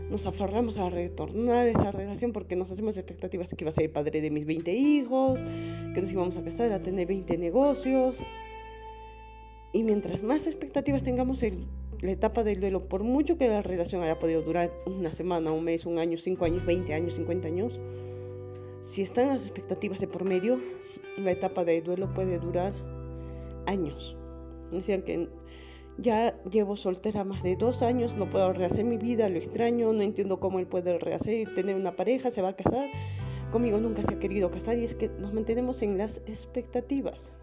nos 0.10 0.26
aferramos 0.26 0.78
a 0.78 0.90
retornar 0.90 1.68
esa 1.68 1.92
relación 1.92 2.32
porque 2.32 2.56
nos 2.56 2.72
hacemos 2.72 2.98
expectativas 2.98 3.50
de 3.50 3.58
que 3.58 3.64
iba 3.64 3.70
a 3.70 3.74
ser 3.74 3.86
el 3.86 3.92
padre 3.92 4.22
de 4.22 4.30
mis 4.30 4.46
20 4.46 4.74
hijos, 4.74 5.42
que 5.94 6.02
nos 6.02 6.12
íbamos 6.12 6.38
a 6.38 6.44
casar, 6.44 6.72
a 6.74 6.84
tener 6.84 7.08
20 7.08 7.38
negocios. 7.38 8.20
Y 9.72 9.84
mientras 9.84 10.24
más 10.24 10.48
expectativas 10.48 11.04
tengamos 11.04 11.44
en 11.44 11.68
la 12.02 12.12
etapa 12.12 12.44
del 12.44 12.60
duelo, 12.60 12.88
por 12.88 13.04
mucho 13.04 13.38
que 13.38 13.48
la 13.48 13.62
relación 13.62 14.02
haya 14.02 14.20
podido 14.20 14.42
durar 14.42 14.72
una 14.86 15.12
semana, 15.12 15.52
un 15.52 15.64
mes, 15.64 15.86
un 15.86 16.00
año, 16.00 16.18
cinco 16.18 16.46
años, 16.46 16.66
20 16.66 16.94
años, 16.94 17.14
50 17.14 17.48
años, 17.48 17.80
si 18.82 19.02
están 19.02 19.28
las 19.28 19.46
expectativas 19.46 20.00
de 20.00 20.08
por 20.08 20.24
medio, 20.24 20.60
la 21.18 21.32
etapa 21.32 21.66
del 21.66 21.84
duelo 21.84 22.14
puede 22.14 22.40
durar 22.40 22.74
años. 23.66 24.16
Decir, 24.72 25.04
que 25.04 25.30
ya 25.98 26.42
llevo 26.44 26.78
soltera 26.78 27.24
más 27.24 27.44
de 27.44 27.56
dos 27.56 27.82
años, 27.82 28.16
no 28.16 28.30
puedo 28.30 28.54
rehacer 28.54 28.86
mi 28.86 28.98
vida, 28.98 29.28
lo 29.30 29.38
extraño, 29.38 29.92
no 29.92 30.02
entiendo 30.02 30.40
cómo 30.40 30.60
él 30.60 30.68
puede 30.68 30.98
rehacer, 30.98 31.54
tener 31.54 31.76
una 31.76 31.96
pareja, 31.96 32.32
se 32.32 32.42
va 32.42 32.50
a 32.50 32.56
casar. 32.56 32.90
Conmigo 33.52 33.80
nunca 33.80 34.04
se 34.04 34.14
ha 34.14 34.20
querido 34.20 34.52
casar 34.52 34.78
y 34.78 34.84
es 34.84 34.96
que 34.96 35.10
nos 35.10 35.34
mantenemos 35.34 35.82
en 35.82 35.98
las 35.98 36.20
expectativas. 36.28 37.34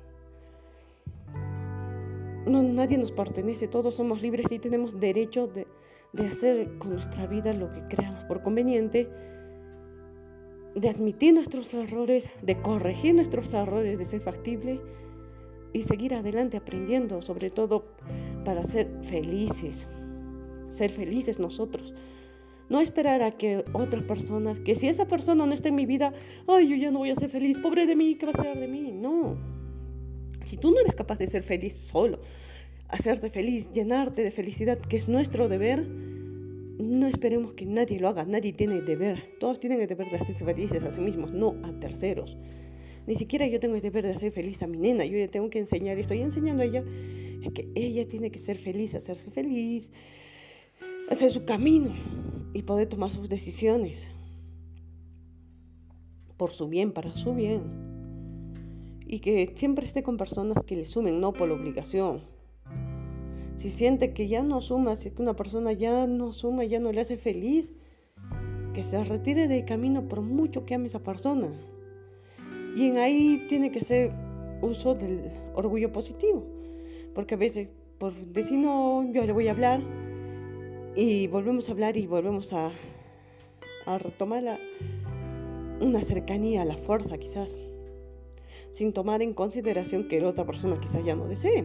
Nadie 2.47 2.97
nos 2.97 3.11
pertenece, 3.11 3.67
todos 3.67 3.97
somos 3.97 4.23
libres 4.23 4.53
y 4.53 4.61
tenemos 4.61 5.01
derecho 5.01 5.49
de, 5.49 5.67
de 6.13 6.27
hacer 6.27 6.79
con 6.79 6.93
nuestra 6.93 7.27
vida 7.27 7.53
lo 7.53 7.73
que 7.73 7.83
creamos 7.89 8.25
por 8.25 8.43
conveniente, 8.43 9.11
de 10.77 10.91
admitir 10.91 11.33
nuestros 11.33 11.73
errores, 11.73 12.31
de 12.43 12.61
corregir 12.61 13.15
nuestros 13.15 13.53
errores, 13.55 13.99
de 13.99 14.05
ser 14.05 14.21
factible 14.21 14.81
y 15.73 15.83
seguir 15.83 16.15
adelante 16.15 16.59
aprendiendo, 16.59 17.23
sobre 17.23 17.51
todo 17.51 17.87
para 18.45 18.63
ser 18.63 18.87
felices, 19.03 19.89
ser 20.69 20.91
felices 20.91 21.39
nosotros. 21.39 21.95
No 22.69 22.81
esperar 22.81 23.23
a 23.23 23.31
que 23.31 23.65
otras 23.73 24.03
personas, 24.03 24.61
que 24.61 24.75
si 24.75 24.89
esa 24.89 25.07
persona 25.07 25.47
no 25.47 25.55
está 25.55 25.71
en 25.71 25.77
mi 25.77 25.87
vida, 25.87 26.13
ay, 26.47 26.69
yo 26.69 26.77
ya 26.77 26.91
no 26.91 26.99
voy 26.99 27.11
a 27.11 27.15
ser 27.15 27.31
feliz, 27.31 27.59
pobre 27.59 27.87
de 27.87 27.97
mí, 27.97 28.17
¿qué 28.17 28.27
va 28.27 28.33
a 28.35 28.43
ser 28.43 28.59
de 28.59 28.69
mí? 28.69 28.93
No. 28.93 29.37
Si 30.45 30.57
tú 30.57 30.73
no 30.73 30.81
eres 30.81 30.95
capaz 30.95 31.19
de 31.19 31.27
ser 31.27 31.43
feliz 31.43 31.75
solo, 31.75 32.21
hacerte 32.89 33.31
feliz, 33.31 33.71
llenarte 33.73 34.23
de 34.23 34.31
felicidad, 34.31 34.79
que 34.79 34.97
es 34.97 35.09
nuestro 35.09 35.49
deber, 35.49 35.87
no 36.79 37.07
esperemos 37.07 37.55
que 37.55 37.67
nadie 37.67 37.99
lo 37.99 38.09
haga, 38.09 38.25
nadie 38.27 38.53
tiene 38.53 38.81
deber. 38.83 39.37
Todos 39.41 39.61
tienen 39.61 39.81
el 39.81 39.89
deber 39.89 40.11
de 40.11 40.17
hacerse 40.17 40.45
felices 40.45 40.83
a 40.83 40.91
sí 40.91 41.01
mismos, 41.01 41.33
no 41.33 41.57
a 41.63 41.73
terceros. 41.81 42.37
Ni 43.07 43.15
siquiera 43.15 43.47
yo 43.47 43.61
tengo 43.61 43.77
el 43.77 43.81
deber 43.81 44.05
de 44.05 44.13
hacer 44.13 44.33
feliz 44.33 44.63
a 44.63 44.67
mi 44.67 44.79
nena. 44.79 45.05
Yo 45.05 45.17
ya 45.17 45.29
tengo 45.29 45.49
que 45.49 45.59
enseñar, 45.59 45.99
estoy 45.99 46.21
enseñando 46.21 46.63
a 46.63 46.67
ella 46.67 46.85
que 47.55 47.69
ella 47.75 48.07
tiene 48.09 48.31
que 48.31 48.39
ser 48.39 48.57
feliz, 48.57 48.95
hacerse 48.95 49.31
feliz, 49.31 49.93
hacer 51.09 51.31
su 51.31 51.45
camino 51.45 51.95
y 52.53 52.63
poder 52.63 52.89
tomar 52.89 53.11
sus 53.11 53.29
decisiones 53.29 54.11
por 56.37 56.51
su 56.51 56.69
bien, 56.69 56.93
para 56.93 57.13
su 57.15 57.35
bien. 57.35 57.63
Y 59.07 59.21
que 59.21 59.53
siempre 59.55 59.87
esté 59.87 60.03
con 60.03 60.17
personas 60.17 60.59
que 60.67 60.77
le 60.77 60.85
sumen, 60.85 61.21
no 61.21 61.33
por 61.33 61.51
obligación. 61.51 62.36
Si 63.57 63.71
siente 63.71 64.13
que 64.13 64.29
ya 64.29 64.43
no 64.43 64.61
suma, 64.61 64.97
si 64.97 65.13
una 65.19 65.35
persona 65.35 65.73
ya 65.73 66.07
no 66.07 66.33
suma, 66.33 66.65
ya 66.65 66.79
no 66.79 66.93
le 66.93 67.01
hace 67.01 67.17
feliz, 67.17 67.75
que 68.75 68.83
se 68.83 69.03
retire 69.03 69.49
del 69.49 69.65
camino 69.65 70.07
por 70.07 70.21
mucho 70.21 70.67
que 70.67 70.75
ame 70.75 70.89
esa 70.89 71.03
persona. 71.03 71.49
Y 72.77 72.89
en 72.89 72.99
ahí 72.99 73.47
tiene 73.49 73.71
que 73.71 73.81
ser 73.81 74.13
uso 74.61 74.95
del 74.95 75.33
orgullo 75.55 75.91
positivo. 75.93 76.45
Porque 77.15 77.35
a 77.35 77.39
veces, 77.39 77.69
por 77.99 78.13
decir 78.13 78.59
no, 78.59 79.11
yo 79.13 79.25
le 79.25 79.33
voy 79.33 79.49
a 79.49 79.53
hablar 79.53 79.81
y 80.95 81.27
volvemos 81.29 81.69
a 81.69 81.73
hablar 81.73 81.97
y 81.97 82.07
volvemos 82.07 82.53
a, 82.53 82.71
a 83.87 83.99
retomar 83.99 84.43
la, 84.43 84.59
una 85.81 86.03
cercanía 86.03 86.63
a 86.63 86.65
la 86.67 86.77
fuerza 86.77 87.17
quizás, 87.17 87.57
sin 88.71 88.93
tomar 88.93 89.23
en 89.23 89.33
consideración 89.33 90.09
que 90.09 90.21
la 90.21 90.29
otra 90.29 90.45
persona 90.45 90.79
quizás 90.79 91.03
ya 91.03 91.17
no 91.17 91.27
desee. 91.27 91.65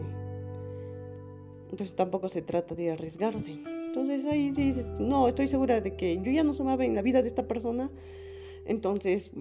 Entonces 1.71 1.95
tampoco 1.95 2.29
se 2.29 2.41
trata 2.41 2.75
de 2.75 2.91
arriesgarse. 2.91 3.57
Entonces 3.85 4.25
ahí 4.25 4.53
sí 4.53 4.65
dices, 4.65 4.93
no, 4.99 5.27
estoy 5.27 5.47
segura 5.47 5.81
de 5.81 5.95
que 5.95 6.21
yo 6.21 6.31
ya 6.31 6.43
no 6.43 6.53
sumaba 6.53 6.85
en 6.85 6.95
la 6.95 7.01
vida 7.01 7.21
de 7.21 7.27
esta 7.27 7.47
persona, 7.47 7.89
entonces 8.65 9.31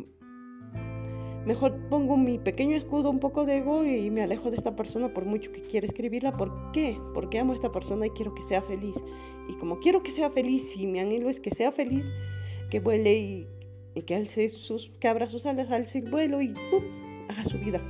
Mejor 1.46 1.88
pongo 1.88 2.18
mi 2.18 2.38
pequeño 2.38 2.76
escudo, 2.76 3.08
un 3.08 3.18
poco 3.18 3.46
de 3.46 3.58
ego 3.58 3.82
y 3.84 4.10
me 4.10 4.22
alejo 4.22 4.50
de 4.50 4.56
esta 4.56 4.76
persona 4.76 5.14
por 5.14 5.24
mucho 5.24 5.50
que 5.52 5.62
quiera 5.62 5.86
escribirla. 5.86 6.36
¿Por 6.36 6.70
qué? 6.72 6.98
Porque 7.14 7.38
amo 7.38 7.52
a 7.52 7.54
esta 7.54 7.72
persona 7.72 8.06
y 8.06 8.10
quiero 8.10 8.34
que 8.34 8.42
sea 8.42 8.60
feliz. 8.60 9.02
Y 9.48 9.54
como 9.54 9.80
quiero 9.80 10.02
que 10.02 10.10
sea 10.10 10.28
feliz 10.28 10.76
y 10.76 10.86
mi 10.86 11.00
anhelo 11.00 11.30
es 11.30 11.40
que 11.40 11.50
sea 11.50 11.72
feliz, 11.72 12.12
que 12.68 12.80
vuele 12.80 13.16
y, 13.16 14.02
que, 14.02 14.14
alce 14.16 14.50
sus, 14.50 14.90
que 15.00 15.08
abra 15.08 15.30
sus 15.30 15.46
alas, 15.46 15.70
alce 15.70 16.00
el 16.00 16.10
vuelo 16.10 16.42
y 16.42 16.48
¡pum! 16.48 16.84
haga 17.30 17.44
su 17.46 17.58
vida. 17.58 17.82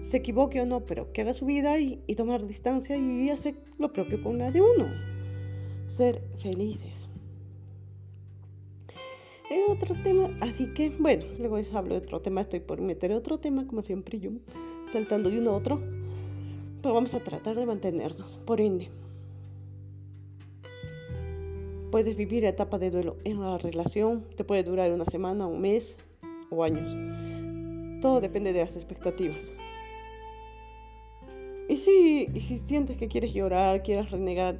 Se 0.00 0.18
equivoque 0.18 0.60
o 0.60 0.66
no, 0.66 0.86
pero 0.86 1.12
que 1.12 1.22
haga 1.22 1.34
su 1.34 1.46
vida 1.46 1.78
y, 1.78 2.02
y 2.06 2.14
tomar 2.14 2.46
distancia 2.46 2.96
y 2.96 3.28
hacer 3.30 3.56
lo 3.78 3.92
propio 3.92 4.22
con 4.22 4.38
la 4.38 4.50
de 4.50 4.60
uno. 4.62 4.86
Ser 5.86 6.22
felices 6.36 7.08
es 9.50 9.68
otro 9.68 9.94
tema, 10.02 10.36
así 10.40 10.72
que 10.74 10.90
bueno, 10.90 11.24
luego 11.38 11.56
les 11.56 11.72
hablo 11.72 11.94
de 11.94 12.00
otro 12.00 12.20
tema, 12.20 12.42
estoy 12.42 12.60
por 12.60 12.80
meter 12.80 13.12
otro 13.12 13.38
tema, 13.38 13.66
como 13.66 13.82
siempre 13.82 14.20
yo, 14.20 14.30
saltando 14.90 15.30
de 15.30 15.38
uno 15.38 15.50
a 15.52 15.56
otro, 15.56 15.80
pero 16.82 16.94
vamos 16.94 17.14
a 17.14 17.20
tratar 17.20 17.56
de 17.56 17.64
mantenernos. 17.64 18.38
Por 18.38 18.60
ende, 18.60 18.90
puedes 21.90 22.16
vivir 22.16 22.44
etapa 22.44 22.78
de 22.78 22.90
duelo 22.90 23.16
en 23.24 23.40
la 23.40 23.56
relación, 23.58 24.26
te 24.36 24.44
puede 24.44 24.62
durar 24.62 24.92
una 24.92 25.06
semana, 25.06 25.46
un 25.46 25.60
mes 25.60 25.96
o 26.50 26.62
años. 26.62 28.00
Todo 28.02 28.20
depende 28.20 28.52
de 28.52 28.60
las 28.60 28.76
expectativas. 28.76 29.52
Y 31.68 31.76
si, 31.76 32.30
y 32.32 32.40
si 32.40 32.56
sientes 32.56 32.96
que 32.96 33.08
quieres 33.08 33.34
llorar, 33.34 33.82
quieres 33.82 34.10
renegar, 34.10 34.58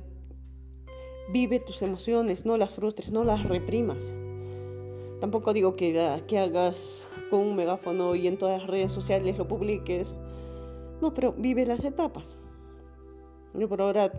vive 1.33 1.59
tus 1.59 1.81
emociones, 1.81 2.45
no 2.45 2.59
las 2.59 2.71
frustres, 2.71 3.11
no 3.11 3.25
las 3.25 3.45
reprimas. 3.45 4.15
Tampoco 5.19 5.55
digo 5.55 5.75
que, 5.75 6.23
que 6.27 6.39
hagas 6.39 7.11
con 7.31 7.41
un 7.41 7.57
megáfono 7.57 8.15
y 8.15 8.29
en 8.29 8.37
todas 8.37 8.61
las 8.61 8.71
redes 8.71 8.93
sociales 8.93 9.39
lo 9.39 9.49
publiques. 9.49 10.15
No, 11.01 11.15
pero 11.15 11.33
vive 11.33 11.65
las 11.65 11.83
etapas. 11.85 12.37
Yo 13.55 13.69
por 13.71 13.81
ahora 13.81 14.13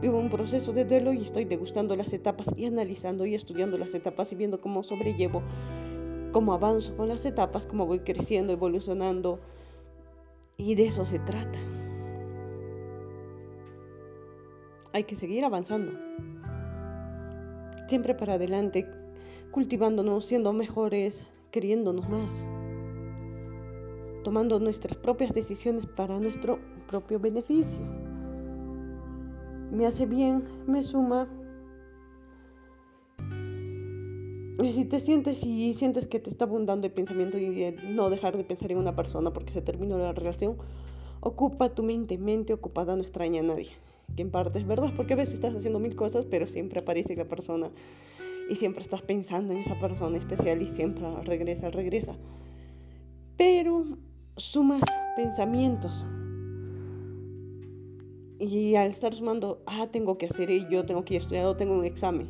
vivo 0.00 0.18
un 0.18 0.30
proceso 0.30 0.72
de 0.72 0.84
duelo 0.84 1.12
y 1.12 1.22
estoy 1.22 1.44
degustando 1.44 1.96
las 1.96 2.12
etapas 2.12 2.54
y 2.56 2.66
analizando 2.66 3.26
y 3.26 3.34
estudiando 3.34 3.78
las 3.78 3.94
etapas 3.94 4.30
y 4.32 4.36
viendo 4.36 4.60
cómo 4.60 4.84
sobrellevo, 4.84 5.42
cómo 6.32 6.54
avanzo 6.54 6.96
con 6.96 7.08
las 7.08 7.24
etapas, 7.24 7.66
cómo 7.66 7.84
voy 7.84 7.98
creciendo, 8.00 8.52
evolucionando. 8.52 9.40
Y 10.56 10.76
de 10.76 10.86
eso 10.86 11.04
se 11.04 11.18
trata. 11.18 11.58
Hay 14.98 15.04
que 15.04 15.14
seguir 15.14 15.44
avanzando. 15.44 15.92
Siempre 17.86 18.16
para 18.16 18.34
adelante, 18.34 18.84
cultivándonos, 19.52 20.24
siendo 20.24 20.52
mejores, 20.52 21.24
queriéndonos 21.52 22.08
más, 22.08 22.44
tomando 24.24 24.58
nuestras 24.58 24.98
propias 24.98 25.32
decisiones 25.32 25.86
para 25.86 26.18
nuestro 26.18 26.58
propio 26.88 27.20
beneficio. 27.20 27.78
Me 29.70 29.86
hace 29.86 30.04
bien, 30.04 30.42
me 30.66 30.82
suma. 30.82 31.28
Y 34.60 34.72
si 34.72 34.84
te 34.84 34.98
sientes 34.98 35.44
y 35.44 35.74
sientes 35.74 36.06
que 36.06 36.18
te 36.18 36.28
está 36.28 36.44
abundando 36.44 36.88
el 36.88 36.92
pensamiento 36.92 37.38
y 37.38 37.72
no 37.84 38.10
dejar 38.10 38.36
de 38.36 38.42
pensar 38.42 38.72
en 38.72 38.78
una 38.78 38.96
persona 38.96 39.32
porque 39.32 39.52
se 39.52 39.62
terminó 39.62 39.96
la 39.96 40.10
relación, 40.10 40.56
ocupa 41.20 41.72
tu 41.72 41.84
mente, 41.84 42.18
mente 42.18 42.52
ocupada 42.52 42.96
no 42.96 43.02
extraña 43.02 43.42
a 43.42 43.44
nadie. 43.44 43.70
Que 44.16 44.22
en 44.22 44.30
parte 44.30 44.58
es 44.58 44.66
verdad 44.66 44.92
porque 44.96 45.14
a 45.14 45.16
veces 45.16 45.34
estás 45.34 45.54
haciendo 45.54 45.78
mil 45.78 45.94
cosas, 45.94 46.24
pero 46.24 46.46
siempre 46.46 46.80
aparece 46.80 47.14
la 47.16 47.26
persona 47.26 47.70
y 48.48 48.54
siempre 48.54 48.82
estás 48.82 49.02
pensando 49.02 49.52
en 49.52 49.60
esa 49.60 49.78
persona 49.78 50.16
especial 50.16 50.62
y 50.62 50.66
siempre 50.66 51.04
regresa, 51.24 51.70
regresa. 51.70 52.16
Pero 53.36 53.84
sumas 54.36 54.82
pensamientos. 55.16 56.06
Y 58.40 58.76
al 58.76 58.88
estar 58.88 59.12
sumando, 59.12 59.62
ah, 59.66 59.88
tengo 59.90 60.16
que 60.16 60.26
hacer 60.26 60.50
ello, 60.50 60.86
tengo 60.86 61.04
que 61.04 61.16
estudiar 61.16 61.46
o 61.46 61.56
tengo 61.56 61.74
un 61.74 61.84
examen. 61.84 62.28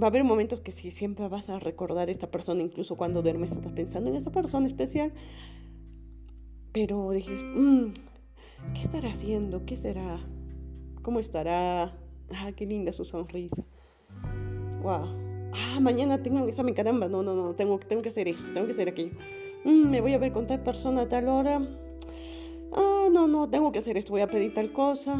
Va 0.00 0.06
a 0.06 0.10
haber 0.10 0.22
momentos 0.22 0.60
que 0.60 0.70
sí, 0.70 0.90
siempre 0.90 1.26
vas 1.28 1.48
a 1.48 1.58
recordar 1.58 2.08
a 2.08 2.12
esta 2.12 2.30
persona, 2.30 2.62
incluso 2.62 2.96
cuando 2.96 3.22
duermes 3.22 3.52
estás 3.52 3.72
pensando 3.72 4.10
en 4.10 4.16
esa 4.16 4.30
persona 4.30 4.66
especial. 4.66 5.12
Pero 6.72 7.10
dices, 7.10 7.42
mm, 7.42 7.86
¿qué 8.74 8.82
estará 8.82 9.10
haciendo? 9.10 9.66
¿Qué 9.66 9.76
será? 9.76 10.20
¿Cómo 11.08 11.20
estará? 11.20 11.96
Ah, 12.34 12.52
qué 12.54 12.66
linda 12.66 12.92
su 12.92 13.02
sonrisa. 13.02 13.64
Wow. 14.82 15.06
Ah, 15.54 15.80
mañana 15.80 16.22
tengo 16.22 16.36
un 16.36 16.46
examen, 16.50 16.74
caramba. 16.74 17.08
No, 17.08 17.22
no, 17.22 17.34
no, 17.34 17.54
tengo, 17.54 17.78
tengo 17.78 18.02
que 18.02 18.10
hacer 18.10 18.28
eso, 18.28 18.52
tengo 18.52 18.66
que 18.66 18.72
hacer 18.72 18.90
aquello. 18.90 19.12
Mm, 19.64 19.88
me 19.88 20.02
voy 20.02 20.12
a 20.12 20.18
ver 20.18 20.32
con 20.32 20.46
tal 20.46 20.62
persona 20.62 21.00
a 21.00 21.08
tal 21.08 21.28
hora. 21.28 21.66
Ah, 22.72 23.08
no, 23.10 23.26
no, 23.26 23.48
tengo 23.48 23.72
que 23.72 23.78
hacer 23.78 23.96
esto, 23.96 24.12
voy 24.12 24.20
a 24.20 24.26
pedir 24.26 24.52
tal 24.52 24.70
cosa. 24.70 25.16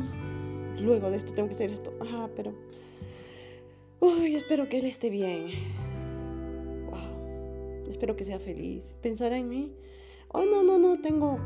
Luego 0.79 1.11
de 1.11 1.17
esto 1.17 1.33
tengo 1.33 1.49
que 1.49 1.55
hacer 1.55 1.71
esto. 1.71 1.91
Ah, 2.03 2.29
pero... 2.37 2.53
Uy, 4.01 4.35
espero 4.35 4.69
que 4.69 4.81
él 4.81 4.85
esté 4.85 5.09
bien. 5.09 5.47
Wow. 6.91 7.91
Espero 7.91 8.15
que 8.15 8.25
sea 8.25 8.39
feliz. 8.39 8.95
¿Pensará 9.01 9.39
en 9.39 9.49
mí? 9.49 9.73
Oh, 10.33 10.45
no, 10.45 10.63
no, 10.63 10.79
no, 10.79 11.01
tengo... 11.01 11.39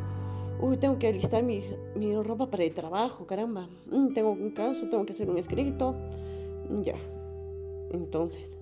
Uy, 0.61 0.76
tengo 0.76 0.99
que 0.99 1.09
alistar 1.09 1.42
mi, 1.42 1.61
mi 1.97 2.14
ropa 2.23 2.50
para 2.50 2.64
el 2.64 2.73
trabajo, 2.73 3.26
caramba. 3.26 3.68
Mm, 3.90 4.12
tengo 4.12 4.32
un 4.32 4.50
caso, 4.50 4.88
tengo 4.88 5.04
que 5.04 5.12
hacer 5.12 5.28
un 5.28 5.38
escrito. 5.38 5.94
Ya. 6.82 6.97
Entonces, 7.90 8.56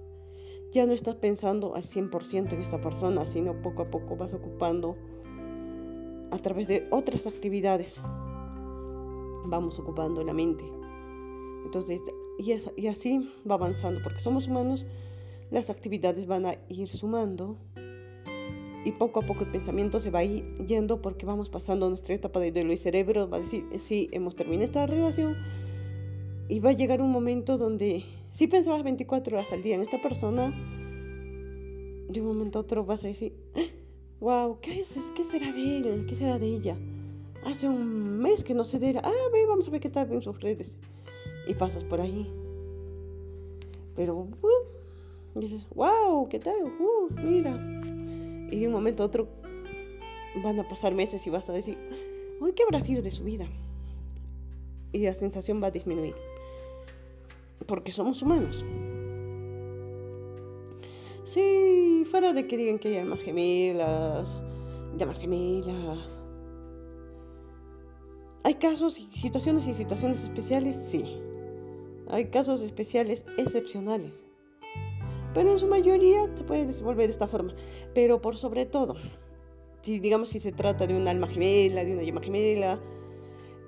ya 0.73 0.87
no 0.87 0.93
estás 0.93 1.17
pensando 1.17 1.75
al 1.75 1.83
100% 1.83 2.53
en 2.53 2.63
esa 2.63 2.81
persona, 2.81 3.27
sino 3.27 3.61
poco 3.61 3.83
a 3.83 3.91
poco 3.91 4.17
vas 4.17 4.35
ocupando 4.35 4.97
a 6.31 6.39
través 6.39 6.69
de 6.69 6.87
otras 6.91 7.27
actividades. 7.27 8.01
Vamos 9.47 9.79
ocupando 9.79 10.23
la 10.23 10.33
mente. 10.33 10.65
Entonces, 11.65 12.01
y, 12.39 12.55
y 12.77 12.87
así 12.87 13.31
va 13.49 13.57
avanzando, 13.57 14.01
porque 14.03 14.21
somos 14.21 14.49
humanos, 14.49 14.87
las 15.51 15.71
actividades 15.71 16.27
van 16.27 16.47
a 16.47 16.55
ir 16.69 16.89
sumando 16.89 17.57
y 18.85 18.93
poco 18.93 19.21
a 19.21 19.27
poco 19.27 19.45
el 19.45 19.51
pensamiento 19.51 20.01
se 20.01 20.11
va 20.11 20.23
yendo 20.23 21.03
porque 21.03 21.27
vamos 21.27 21.51
pasando 21.51 21.89
nuestra 21.89 22.15
etapa 22.15 22.41
de 22.41 22.51
duelo 22.51 22.73
y 22.73 22.77
cerebro 22.77 23.29
va 23.29 23.37
a 23.37 23.41
decir, 23.41 23.67
sí, 23.79 24.09
hemos 24.13 24.37
terminado 24.37 24.65
esta 24.65 24.87
relación 24.87 25.37
y 26.49 26.61
va 26.61 26.71
a 26.71 26.73
llegar 26.73 27.03
un 27.03 27.11
momento 27.11 27.59
donde 27.59 28.05
si 28.33 28.47
pensabas 28.47 28.83
24 28.83 29.37
horas 29.37 29.53
al 29.53 29.63
día 29.63 29.75
en 29.75 29.83
esta 29.83 30.01
persona, 30.01 30.51
de 32.09 32.21
un 32.21 32.27
momento 32.27 32.59
a 32.59 32.63
otro 32.63 32.85
vas 32.85 33.05
a 33.05 33.09
decir, 33.09 33.35
wow, 34.21 34.59
¿qué, 34.61 34.81
es, 34.81 34.97
¿qué 35.15 35.25
será 35.25 35.53
de 35.53 35.77
él? 35.77 36.07
¿Qué 36.09 36.15
será 36.15 36.39
de 36.39 36.47
ella? 36.47 36.77
Hace 37.45 37.69
un 37.69 38.19
mes 38.19 38.45
que 38.45 38.55
no 38.55 38.65
sé 38.65 38.79
de 38.79 38.91
él. 38.91 38.99
Ah, 39.03 39.13
ve, 39.33 39.47
vamos 39.47 39.69
a 39.69 39.71
ver 39.71 39.81
qué 39.81 39.91
tal 39.91 40.11
en 40.13 40.23
sus 40.23 40.41
redes. 40.41 40.77
Y 41.47 41.55
pasas 41.55 41.85
por 41.85 42.01
ahí. 42.01 42.31
Pero, 43.95 44.17
uh, 44.17 45.39
dices, 45.41 45.67
wow, 45.75 46.29
¿qué 46.29 46.39
tal? 46.39 46.63
Uh, 46.65 47.11
mira. 47.23 47.59
Y 48.51 48.61
de 48.61 48.67
un 48.67 48.73
momento 48.73 49.03
a 49.03 49.07
otro 49.07 49.29
van 50.43 50.59
a 50.59 50.69
pasar 50.69 50.95
meses 50.95 51.27
y 51.27 51.31
vas 51.31 51.49
a 51.49 51.53
decir, 51.53 51.79
uy, 52.41 52.53
¿qué 52.53 52.63
habrá 52.63 52.81
sido 52.81 53.03
de 53.03 53.11
su 53.11 53.25
vida? 53.25 53.47
Y 54.93 54.99
la 54.99 55.15
sensación 55.15 55.63
va 55.63 55.69
a 55.69 55.71
disminuir 55.71 56.15
porque 57.71 57.93
somos 57.93 58.21
humanos. 58.21 58.65
Sí, 61.23 62.05
fuera 62.11 62.33
de 62.33 62.49
que 62.49 62.57
digan 62.57 62.81
que 62.81 62.89
hay 62.89 62.97
almas 62.97 63.23
gemelas, 63.23 64.39
llamas 64.97 65.21
gemelas. 65.21 66.21
Hay 68.43 68.55
casos 68.55 68.99
y 68.99 69.07
situaciones 69.13 69.69
y 69.69 69.75
situaciones 69.75 70.25
especiales, 70.25 70.77
sí. 70.77 71.05
Hay 72.09 72.31
casos 72.31 72.61
especiales 72.63 73.25
excepcionales. 73.37 74.25
Pero 75.35 75.53
en 75.53 75.59
su 75.59 75.67
mayoría 75.67 76.25
se 76.35 76.45
puede 76.45 76.67
desenvolver 76.67 77.07
de 77.07 77.13
esta 77.13 77.29
forma. 77.29 77.55
Pero 77.95 78.21
por 78.21 78.37
sobre 78.37 78.67
todo, 78.67 78.97
si 79.83 79.99
digamos 79.99 80.31
si 80.31 80.41
se 80.41 80.53
trata 80.53 80.87
de 80.87 80.95
un 80.95 81.09
alma 81.09 81.29
gemela, 81.29 81.85
de 81.85 81.93
una 81.93 82.03
llama 82.03 82.21
gemela, 82.23 82.81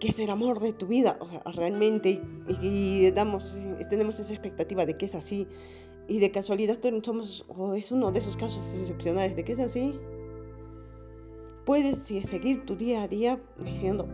que 0.01 0.09
es 0.09 0.19
el 0.19 0.31
amor 0.31 0.59
de 0.59 0.73
tu 0.73 0.89
vida, 0.89 1.17
o 1.21 1.29
sea, 1.29 1.43
realmente, 1.55 2.21
y, 2.61 3.09
damos, 3.13 3.55
tenemos 3.89 4.19
esa 4.19 4.33
expectativa 4.33 4.85
de 4.85 4.97
que 4.97 5.07
es 5.07 5.15
así, 5.15 5.47
y 6.09 6.19
de 6.19 6.33
casualidad 6.33 6.79
somos, 7.05 7.45
o 7.49 7.75
es 7.75 7.93
uno 7.93 8.11
de 8.11 8.19
esos 8.19 8.37
casos 8.37 8.75
excepcionales 8.75 9.37
de 9.37 9.45
que 9.45 9.53
es 9.53 9.61
así, 9.61 9.95
puedes 11.65 11.99
seguir 11.99 12.67
tu 12.67 12.75
día 12.75 13.05
a 13.05 13.09
día 13.09 13.41
diciendo, 13.65 14.09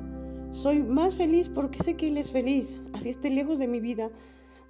soy 0.53 0.83
más 0.83 1.15
feliz 1.15 1.49
porque 1.49 1.83
sé 1.83 1.97
que 1.97 2.09
él 2.09 2.19
es 2.19 2.31
feliz, 2.31 2.75
así 2.93 3.09
esté 3.09 3.31
lejos 3.31 3.59
de 3.59 3.67
mi 3.67 3.81
vida, 3.81 4.11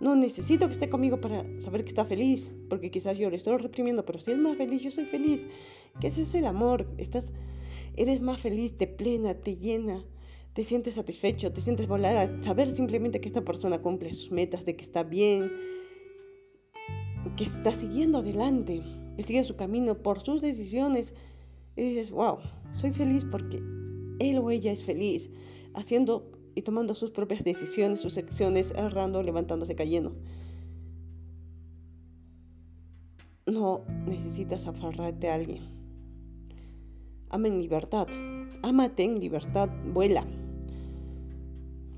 no 0.01 0.15
necesito 0.15 0.67
que 0.67 0.73
esté 0.73 0.89
conmigo 0.89 1.21
para 1.21 1.45
saber 1.61 1.83
que 1.83 1.91
está 1.91 2.05
feliz, 2.05 2.51
porque 2.69 2.91
quizás 2.91 3.19
yo 3.19 3.31
le 3.31 3.37
estoy 3.37 3.57
reprimiendo, 3.57 4.05
pero 4.05 4.21
si 4.21 4.33
es 4.33 4.39
más 4.39 4.57
feliz, 4.57 4.83
yo 4.83 4.91
soy 4.91 5.05
feliz, 5.05 5.49
ese 6.03 6.23
es 6.23 6.35
el 6.35 6.47
amor, 6.47 6.87
estás, 6.99 7.33
eres 7.97 8.21
más 8.21 8.41
feliz, 8.41 8.77
te 8.77 8.87
plena, 8.87 9.35
te 9.35 9.57
llena, 9.57 10.05
te 10.53 10.63
sientes 10.63 10.95
satisfecho, 10.95 11.53
te 11.53 11.61
sientes 11.61 11.89
volar 11.89 12.17
a 12.17 12.43
saber 12.43 12.71
simplemente 12.71 13.21
que 13.21 13.29
esta 13.29 13.45
persona 13.45 13.83
cumple 13.83 14.13
sus 14.15 14.31
metas, 14.31 14.65
de 14.65 14.77
que 14.77 14.85
está 14.85 15.03
bien, 15.03 15.51
que 17.37 17.45
está 17.45 17.75
siguiendo 17.75 18.19
adelante, 18.19 18.83
que 19.17 19.23
sigue 19.23 19.45
su 19.45 19.57
camino 19.57 20.03
por 20.03 20.21
sus 20.21 20.43
decisiones. 20.43 21.15
Y 21.77 21.83
dices, 21.83 22.11
wow, 22.11 22.39
soy 22.75 22.93
feliz 22.93 23.25
porque 23.25 23.59
él 24.19 24.39
o 24.39 24.51
ella 24.51 24.73
es 24.73 24.85
feliz, 24.85 25.31
haciendo 25.75 26.38
y 26.59 26.63
tomando 26.63 26.97
sus 26.97 27.13
propias 27.13 27.45
decisiones, 27.45 28.01
sus 28.01 28.19
acciones, 28.19 28.73
errando, 28.73 29.23
levantándose, 29.23 29.77
cayendo. 29.77 30.17
No 33.47 33.85
necesitas 34.07 34.67
aferrarte 34.67 35.31
a 35.31 35.37
alguien. 35.37 35.63
Ama 37.31 37.47
en 37.47 37.61
libertad. 37.61 38.09
Amate 38.65 39.05
en 39.05 39.21
libertad. 39.21 39.71
Vuela 39.95 40.27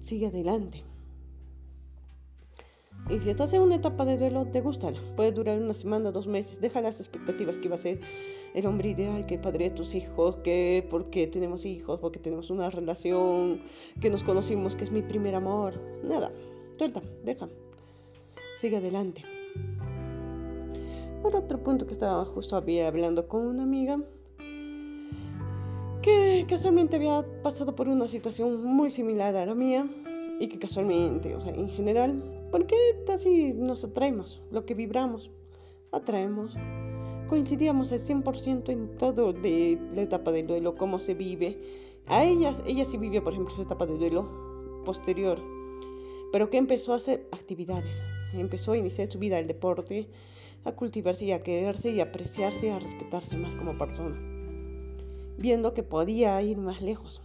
sigue 0.01 0.27
adelante. 0.27 0.85
Y 3.09 3.19
si 3.19 3.31
estás 3.31 3.55
en 3.55 3.63
una 3.63 3.77
etapa 3.77 4.05
de 4.05 4.19
duelo, 4.19 4.47
te 4.47 4.61
gusta. 4.61 4.93
Puede 5.17 5.33
durar 5.33 5.59
una 5.59 5.73
semana, 5.73 6.11
dos 6.11 6.27
meses. 6.27 6.61
Deja 6.61 6.83
las 6.83 7.01
expectativas 7.01 7.57
que 7.57 7.71
va 7.71 7.77
a 7.77 7.79
ser 7.79 7.99
el 8.55 8.67
hombre 8.67 8.91
ideal, 8.91 9.27
que 9.27 9.39
padre 9.39 9.65
de 9.67 9.71
tus 9.71 9.95
hijos, 9.95 10.37
que 10.37 10.87
porque 10.91 11.27
tenemos 11.27 11.65
hijos, 11.65 12.01
porque 12.01 12.19
tenemos 12.19 12.51
una 12.51 12.71
relación, 12.71 13.63
que 14.01 14.11
nos 14.11 14.23
conocimos, 14.23 14.77
que 14.77 14.85
es 14.85 14.91
mi 14.91 15.03
primer 15.03 15.35
amor. 15.35 15.81
Nada. 16.03 16.33
Suelta, 16.79 17.03
deja. 17.25 17.49
Sigue 18.57 18.79
adelante. 18.79 19.23
Ahora 21.23 21.41
otro 21.41 21.63
punto 21.63 21.87
que 21.87 21.93
estaba 21.93 22.25
justo 22.25 22.57
había 22.57 22.89
hablando 22.89 23.29
con 23.29 23.47
una 23.47 23.63
amiga 23.63 24.01
que 26.03 26.47
casualmente 26.49 26.97
había 26.97 27.25
pasado 27.43 27.77
por 27.77 27.89
una 27.89 28.09
situación 28.09 28.65
muy 28.65 28.91
similar 28.91 29.37
a 29.37 29.45
la 29.45 29.55
mía 29.55 29.87
y 30.39 30.49
que 30.49 30.59
casualmente, 30.59 31.35
o 31.35 31.41
sea, 31.41 31.53
en 31.53 31.69
general, 31.69 32.49
porque 32.51 32.75
así 33.13 33.53
nos 33.55 33.85
atraemos, 33.85 34.43
lo 34.51 34.65
que 34.65 34.75
vibramos, 34.75 35.31
atraemos. 35.93 36.57
Coincidíamos 37.31 37.93
al 37.93 38.01
100% 38.01 38.71
en 38.71 38.99
todo 38.99 39.33
de 39.33 39.79
la 39.95 40.03
etapa 40.03 40.33
del 40.33 40.49
duelo, 40.49 40.75
cómo 40.75 40.99
se 40.99 41.15
vive. 41.15 41.61
A 42.09 42.25
ellas, 42.25 42.61
ella 42.67 42.85
sí 42.85 42.97
vivió, 42.97 43.23
por 43.23 43.35
ejemplo, 43.35 43.55
su 43.55 43.63
etapa 43.63 43.87
de 43.87 43.97
duelo 43.97 44.83
posterior, 44.85 45.41
pero 46.33 46.51
que 46.51 46.57
empezó 46.57 46.93
a 46.93 46.97
hacer 46.97 47.29
actividades, 47.31 48.03
empezó 48.33 48.73
a 48.73 48.79
iniciar 48.79 49.13
su 49.13 49.21
vida 49.21 49.39
el 49.39 49.47
deporte, 49.47 50.09
a 50.65 50.73
cultivarse 50.73 51.27
y 51.27 51.31
a 51.31 51.45
quererse 51.45 51.93
y 51.93 52.01
a 52.01 52.07
apreciarse 52.07 52.67
y 52.67 52.71
a 52.71 52.81
respetarse 52.81 53.37
más 53.37 53.55
como 53.55 53.79
persona 53.79 54.21
viendo 55.39 55.73
que 55.73 55.85
podía 55.85 56.43
ir 56.43 56.59
más 56.59 56.83
lejos. 56.83 57.23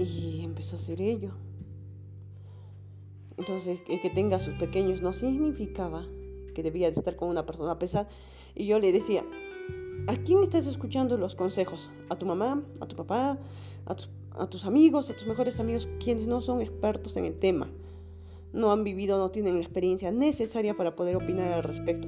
Y 0.00 0.42
empezó 0.42 0.74
a 0.74 0.78
hacer 0.80 1.00
ello. 1.00 1.30
Entonces, 3.36 3.80
que, 3.80 4.00
que 4.00 4.10
tenga 4.10 4.40
sus 4.40 4.54
pequeños 4.54 5.02
no 5.02 5.12
significaba 5.12 6.04
que 6.52 6.62
debía 6.62 6.90
de 6.90 6.98
estar 6.98 7.16
con 7.16 7.28
una 7.28 7.46
persona 7.46 7.72
a 7.72 7.78
pesar. 7.78 8.08
Y 8.54 8.66
yo 8.66 8.78
le 8.78 8.92
decía, 8.92 9.24
¿a 10.06 10.16
quién 10.16 10.42
estás 10.42 10.66
escuchando 10.66 11.16
los 11.16 11.34
consejos? 11.34 11.90
¿A 12.08 12.16
tu 12.16 12.26
mamá? 12.26 12.62
¿A 12.80 12.86
tu 12.86 12.96
papá? 12.96 13.38
¿A, 13.86 13.96
a 14.42 14.46
tus 14.46 14.64
amigos? 14.64 15.10
¿A 15.10 15.14
tus 15.14 15.26
mejores 15.26 15.60
amigos? 15.60 15.88
Quienes 16.02 16.26
no 16.26 16.40
son 16.40 16.60
expertos 16.60 17.16
en 17.16 17.24
el 17.24 17.38
tema. 17.38 17.70
No 18.52 18.70
han 18.70 18.84
vivido, 18.84 19.18
no 19.18 19.30
tienen 19.30 19.54
la 19.54 19.62
experiencia 19.62 20.12
necesaria 20.12 20.76
para 20.76 20.94
poder 20.94 21.16
opinar 21.16 21.52
al 21.52 21.62
respecto. 21.62 22.06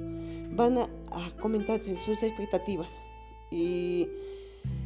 Van 0.54 0.78
a, 0.78 0.83
a 1.11 1.37
comentarse 1.40 1.96
sus 1.96 2.22
expectativas 2.22 2.98
y 3.50 4.09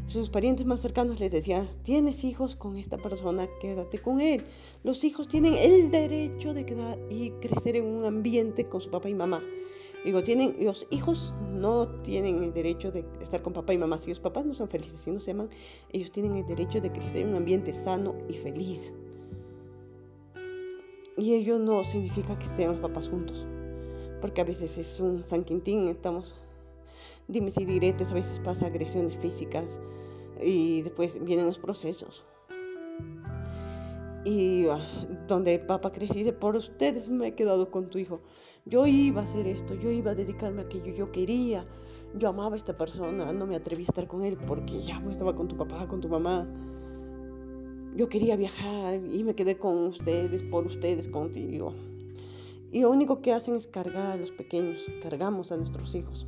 sus 0.09 0.31
parientes 0.31 0.65
más 0.67 0.81
cercanos 0.81 1.21
les 1.21 1.33
decían, 1.33 1.67
tienes 1.83 2.25
hijos 2.25 2.57
con 2.57 2.77
esta 2.77 2.97
persona, 2.97 3.47
quédate 3.61 3.99
con 3.99 4.21
él. 4.21 4.43
Los 4.83 5.05
hijos 5.05 5.29
tienen 5.29 5.55
el 5.55 5.91
derecho 5.91 6.55
de 6.55 6.65
quedar 6.65 6.99
y 7.11 7.31
crecer 7.33 7.77
en 7.77 7.85
un 7.85 8.05
ambiente 8.05 8.67
con 8.67 8.81
su 8.81 8.91
papá 8.91 9.11
y 9.11 9.15
mamá. 9.15 9.43
Digo, 10.05 10.23
tienen, 10.23 10.57
los 10.61 10.87
hijos 10.91 11.35
no 11.53 11.89
tienen 12.03 12.43
el 12.43 12.53
derecho 12.55 12.91
de 12.91 13.05
estar 13.21 13.43
con 13.43 13.53
papá 13.53 13.75
y 13.75 13.79
mamá. 13.79 13.99
Si 13.99 14.09
los 14.09 14.21
papás 14.21 14.47
no 14.47 14.55
son 14.55 14.69
felices, 14.69 15.01
si 15.01 15.11
no 15.11 15.21
se 15.21 15.33
aman, 15.33 15.51
ellos 15.93 16.11
tienen 16.11 16.37
el 16.37 16.47
derecho 16.47 16.81
de 16.81 16.91
crecer 16.91 17.23
en 17.23 17.29
un 17.31 17.35
ambiente 17.35 17.75
sano 17.75 18.15
y 18.29 18.35
feliz. 18.35 18.95
Y 21.19 21.35
ello 21.35 21.59
no 21.59 21.85
significa 21.85 22.39
que 22.39 22.47
estén 22.47 22.69
los 22.69 22.79
papás 22.79 23.09
juntos, 23.09 23.45
porque 24.21 24.41
a 24.41 24.45
veces 24.45 24.79
es 24.79 25.01
un 25.01 25.27
San 25.27 25.45
Quintín, 25.45 25.89
estamos, 25.89 26.37
dime 27.29 27.51
si 27.51 27.65
diretes, 27.67 28.11
a 28.11 28.15
veces 28.15 28.41
pasa 28.41 28.67
agresiones 28.67 29.17
físicas 29.17 29.79
y 30.43 30.83
después 30.83 31.23
vienen 31.23 31.47
los 31.47 31.59
procesos. 31.59 32.25
Y 34.25 34.67
ah, 34.69 34.81
donde 35.27 35.59
papá 35.59 35.93
crece 35.93 36.15
dice, 36.15 36.33
por 36.33 36.57
ustedes 36.57 37.09
me 37.09 37.29
he 37.29 37.35
quedado 37.35 37.71
con 37.71 37.89
tu 37.89 37.99
hijo. 37.99 38.21
Yo 38.65 38.87
iba 38.87 39.21
a 39.21 39.25
hacer 39.25 39.47
esto, 39.47 39.75
yo 39.75 39.91
iba 39.91 40.11
a 40.11 40.15
dedicarme 40.15 40.63
a 40.63 40.65
aquello, 40.65 40.93
yo 40.93 41.13
quería, 41.13 41.67
yo 42.15 42.29
amaba 42.29 42.55
a 42.55 42.59
esta 42.59 42.77
persona, 42.77 43.33
no 43.33 43.47
me 43.47 43.57
atreví 43.57 43.83
a 43.83 43.87
estar 43.87 44.09
con 44.09 44.25
él 44.25 44.37
porque 44.47 44.83
ya 44.83 45.01
pues, 45.01 45.13
estaba 45.13 45.37
con 45.37 45.49
tu 45.49 45.57
papá, 45.57 45.87
con 45.87 46.01
tu 46.01 46.09
mamá. 46.09 46.47
Yo 47.95 48.09
quería 48.09 48.37
viajar 48.37 49.01
y 49.05 49.25
me 49.25 49.35
quedé 49.35 49.59
con 49.59 49.77
ustedes, 49.87 50.43
por 50.43 50.67
ustedes, 50.67 51.09
contigo. 51.09 51.75
Y 52.71 52.81
lo 52.81 52.91
único 52.91 53.23
que 53.23 53.33
hacen 53.33 53.55
es 53.55 53.67
cargar 53.67 54.07
a 54.07 54.17
los 54.17 54.31
pequeños, 54.31 54.85
cargamos 55.03 55.53
a 55.53 55.57
nuestros 55.57 55.95
hijos 55.95 56.27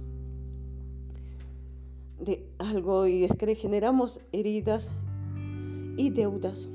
de 2.21 2.47
algo 2.59 3.07
y 3.07 3.25
es 3.25 3.35
que 3.35 3.55
generamos 3.55 4.21
heridas 4.33 4.91
y 5.97 6.11
deudas. 6.11 6.69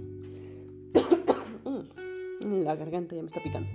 La 2.40 2.76
garganta 2.76 3.16
ya 3.16 3.22
me 3.22 3.28
está 3.28 3.42
picando. 3.42 3.70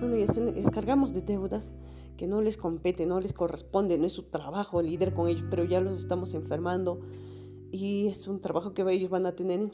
Bueno, 0.00 0.16
y 0.16 0.24
descargamos 0.52 1.12
de 1.12 1.22
deudas 1.22 1.70
que 2.16 2.26
no 2.26 2.40
les 2.40 2.56
compete, 2.56 3.06
no 3.06 3.20
les 3.20 3.32
corresponde, 3.32 3.98
no 3.98 4.06
es 4.06 4.12
su 4.12 4.24
trabajo 4.24 4.82
lidiar 4.82 5.14
con 5.14 5.28
ellos, 5.28 5.44
pero 5.50 5.64
ya 5.64 5.80
los 5.80 5.98
estamos 5.98 6.34
enfermando 6.34 7.00
y 7.70 8.08
es 8.08 8.26
un 8.28 8.40
trabajo 8.40 8.74
que 8.74 8.82
ellos 8.90 9.10
van 9.10 9.26
a 9.26 9.32
tener 9.32 9.70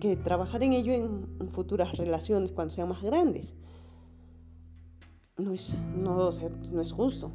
que 0.00 0.16
trabajar 0.16 0.62
en 0.62 0.72
ello 0.72 0.92
en, 0.92 1.50
futuras 1.52 1.96
relaciones 1.96 2.52
cuando 2.52 2.74
sean 2.74 2.88
más 2.88 3.02
grandes. 3.02 3.54
No 5.36 5.52
es, 5.52 5.74
no, 5.96 6.30
no 6.72 6.82
es 6.82 6.92
justo. 6.92 7.32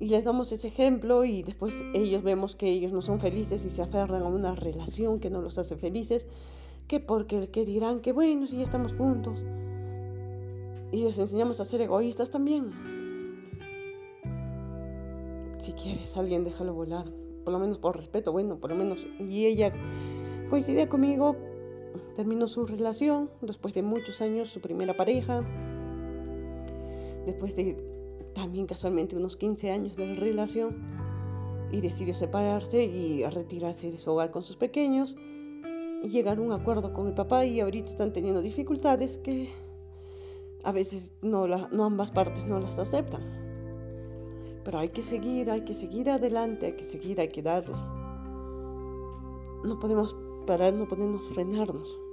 Y 0.00 0.06
les 0.08 0.24
damos 0.24 0.52
ese 0.52 0.68
ejemplo 0.68 1.24
y 1.24 1.42
después 1.42 1.82
ellos 1.92 2.22
vemos 2.22 2.54
que 2.54 2.70
ellos 2.70 2.92
no 2.92 3.02
son 3.02 3.18
felices 3.18 3.64
y 3.64 3.70
se 3.70 3.82
aferran 3.82 4.22
a 4.22 4.26
una 4.26 4.54
relación 4.54 5.18
que 5.18 5.30
no 5.30 5.42
los 5.42 5.58
hace 5.58 5.76
felices, 5.76 6.28
que 6.86 7.00
porque 7.00 7.48
que 7.48 7.64
dirán 7.64 8.00
que 8.00 8.12
bueno, 8.12 8.46
si 8.46 8.58
ya 8.58 8.64
estamos 8.64 8.92
juntos 8.92 9.42
y 10.92 11.02
les 11.02 11.18
enseñamos 11.18 11.60
a 11.60 11.64
ser 11.64 11.80
egoístas 11.80 12.30
también. 12.30 12.72
Si 15.58 15.72
quieres 15.72 16.16
alguien, 16.16 16.44
déjalo 16.44 16.72
volar. 16.72 17.06
Por 17.44 17.52
lo 17.52 17.58
menos 17.58 17.78
por 17.78 17.96
respeto, 17.96 18.32
bueno, 18.32 18.56
por 18.56 18.70
lo 18.70 18.76
menos. 18.76 19.06
Y 19.18 19.46
ella 19.46 19.72
coincidía 20.48 20.88
conmigo, 20.88 21.36
terminó 22.14 22.48
su 22.48 22.66
relación 22.66 23.30
después 23.42 23.74
de 23.74 23.82
muchos 23.82 24.20
años, 24.20 24.50
su 24.50 24.60
primera 24.60 24.96
pareja. 24.96 25.44
Después 27.26 27.56
de 27.56 27.87
también 28.38 28.66
casualmente 28.66 29.16
unos 29.16 29.36
15 29.36 29.72
años 29.72 29.96
de 29.96 30.14
relación. 30.14 30.76
Y 31.70 31.80
decidió 31.80 32.14
separarse 32.14 32.84
y 32.84 33.24
retirarse 33.24 33.90
de 33.90 33.98
su 33.98 34.10
hogar 34.10 34.30
con 34.30 34.44
sus 34.44 34.56
pequeños. 34.56 35.16
Y 36.02 36.08
llegar 36.08 36.38
a 36.38 36.40
un 36.40 36.52
acuerdo 36.52 36.92
con 36.92 37.08
el 37.08 37.14
papá 37.14 37.44
y 37.44 37.60
ahorita 37.60 37.90
están 37.90 38.12
teniendo 38.12 38.40
dificultades 38.40 39.18
que 39.18 39.50
a 40.62 40.72
veces 40.72 41.12
no, 41.20 41.46
no 41.46 41.84
ambas 41.84 42.12
partes 42.12 42.46
no 42.46 42.60
las 42.60 42.78
aceptan. 42.78 43.22
Pero 44.64 44.78
hay 44.78 44.90
que 44.90 45.02
seguir, 45.02 45.50
hay 45.50 45.62
que 45.62 45.74
seguir 45.74 46.08
adelante, 46.08 46.66
hay 46.66 46.72
que 46.74 46.84
seguir, 46.84 47.20
hay 47.20 47.28
que 47.28 47.42
darle. 47.42 47.74
No 49.64 49.78
podemos 49.80 50.16
parar, 50.46 50.72
no 50.72 50.86
podemos 50.86 51.22
frenarnos. 51.34 52.07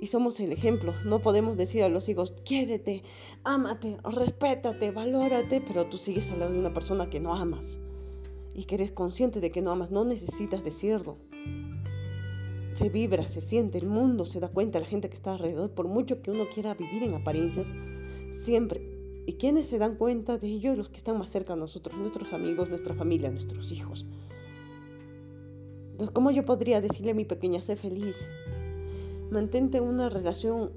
Y 0.00 0.08
somos 0.08 0.40
el 0.40 0.52
ejemplo. 0.52 0.94
No 1.04 1.20
podemos 1.20 1.56
decir 1.56 1.82
a 1.82 1.88
los 1.88 2.08
hijos, 2.08 2.34
quiérete, 2.44 3.02
ámate, 3.44 3.98
respétate, 4.04 4.90
valórate, 4.90 5.60
pero 5.60 5.86
tú 5.86 5.96
sigues 5.96 6.30
al 6.30 6.40
lado 6.40 6.52
de 6.52 6.58
una 6.58 6.74
persona 6.74 7.08
que 7.08 7.20
no 7.20 7.34
amas. 7.34 7.78
Y 8.54 8.64
que 8.64 8.74
eres 8.76 8.92
consciente 8.92 9.40
de 9.40 9.50
que 9.50 9.62
no 9.62 9.70
amas, 9.70 9.90
no 9.90 10.04
necesitas 10.04 10.62
decirlo 10.64 11.16
se 12.74 12.88
vibra, 12.88 13.26
se 13.26 13.40
siente, 13.40 13.78
el 13.78 13.86
mundo 13.86 14.24
se 14.24 14.40
da 14.40 14.48
cuenta, 14.48 14.80
la 14.80 14.86
gente 14.86 15.08
que 15.08 15.14
está 15.14 15.32
alrededor, 15.32 15.70
por 15.70 15.86
mucho 15.86 16.20
que 16.22 16.30
uno 16.30 16.48
quiera 16.52 16.74
vivir 16.74 17.04
en 17.04 17.14
apariencias, 17.14 17.68
siempre. 18.30 18.82
¿Y 19.26 19.34
quienes 19.34 19.68
se 19.68 19.78
dan 19.78 19.96
cuenta 19.96 20.38
de 20.38 20.48
ello? 20.48 20.74
Los 20.74 20.88
que 20.88 20.96
están 20.96 21.16
más 21.16 21.30
cerca 21.30 21.54
a 21.54 21.56
nosotros, 21.56 21.96
nuestros 21.96 22.32
amigos, 22.32 22.68
nuestra 22.68 22.94
familia, 22.94 23.30
nuestros 23.30 23.72
hijos. 23.72 24.06
Entonces, 25.92 26.12
¿cómo 26.12 26.32
yo 26.32 26.44
podría 26.44 26.80
decirle 26.80 27.12
a 27.12 27.14
mi 27.14 27.24
pequeña, 27.24 27.62
sé 27.62 27.76
feliz? 27.76 28.26
Mantente 29.34 29.80
una 29.80 30.08
relación 30.08 30.70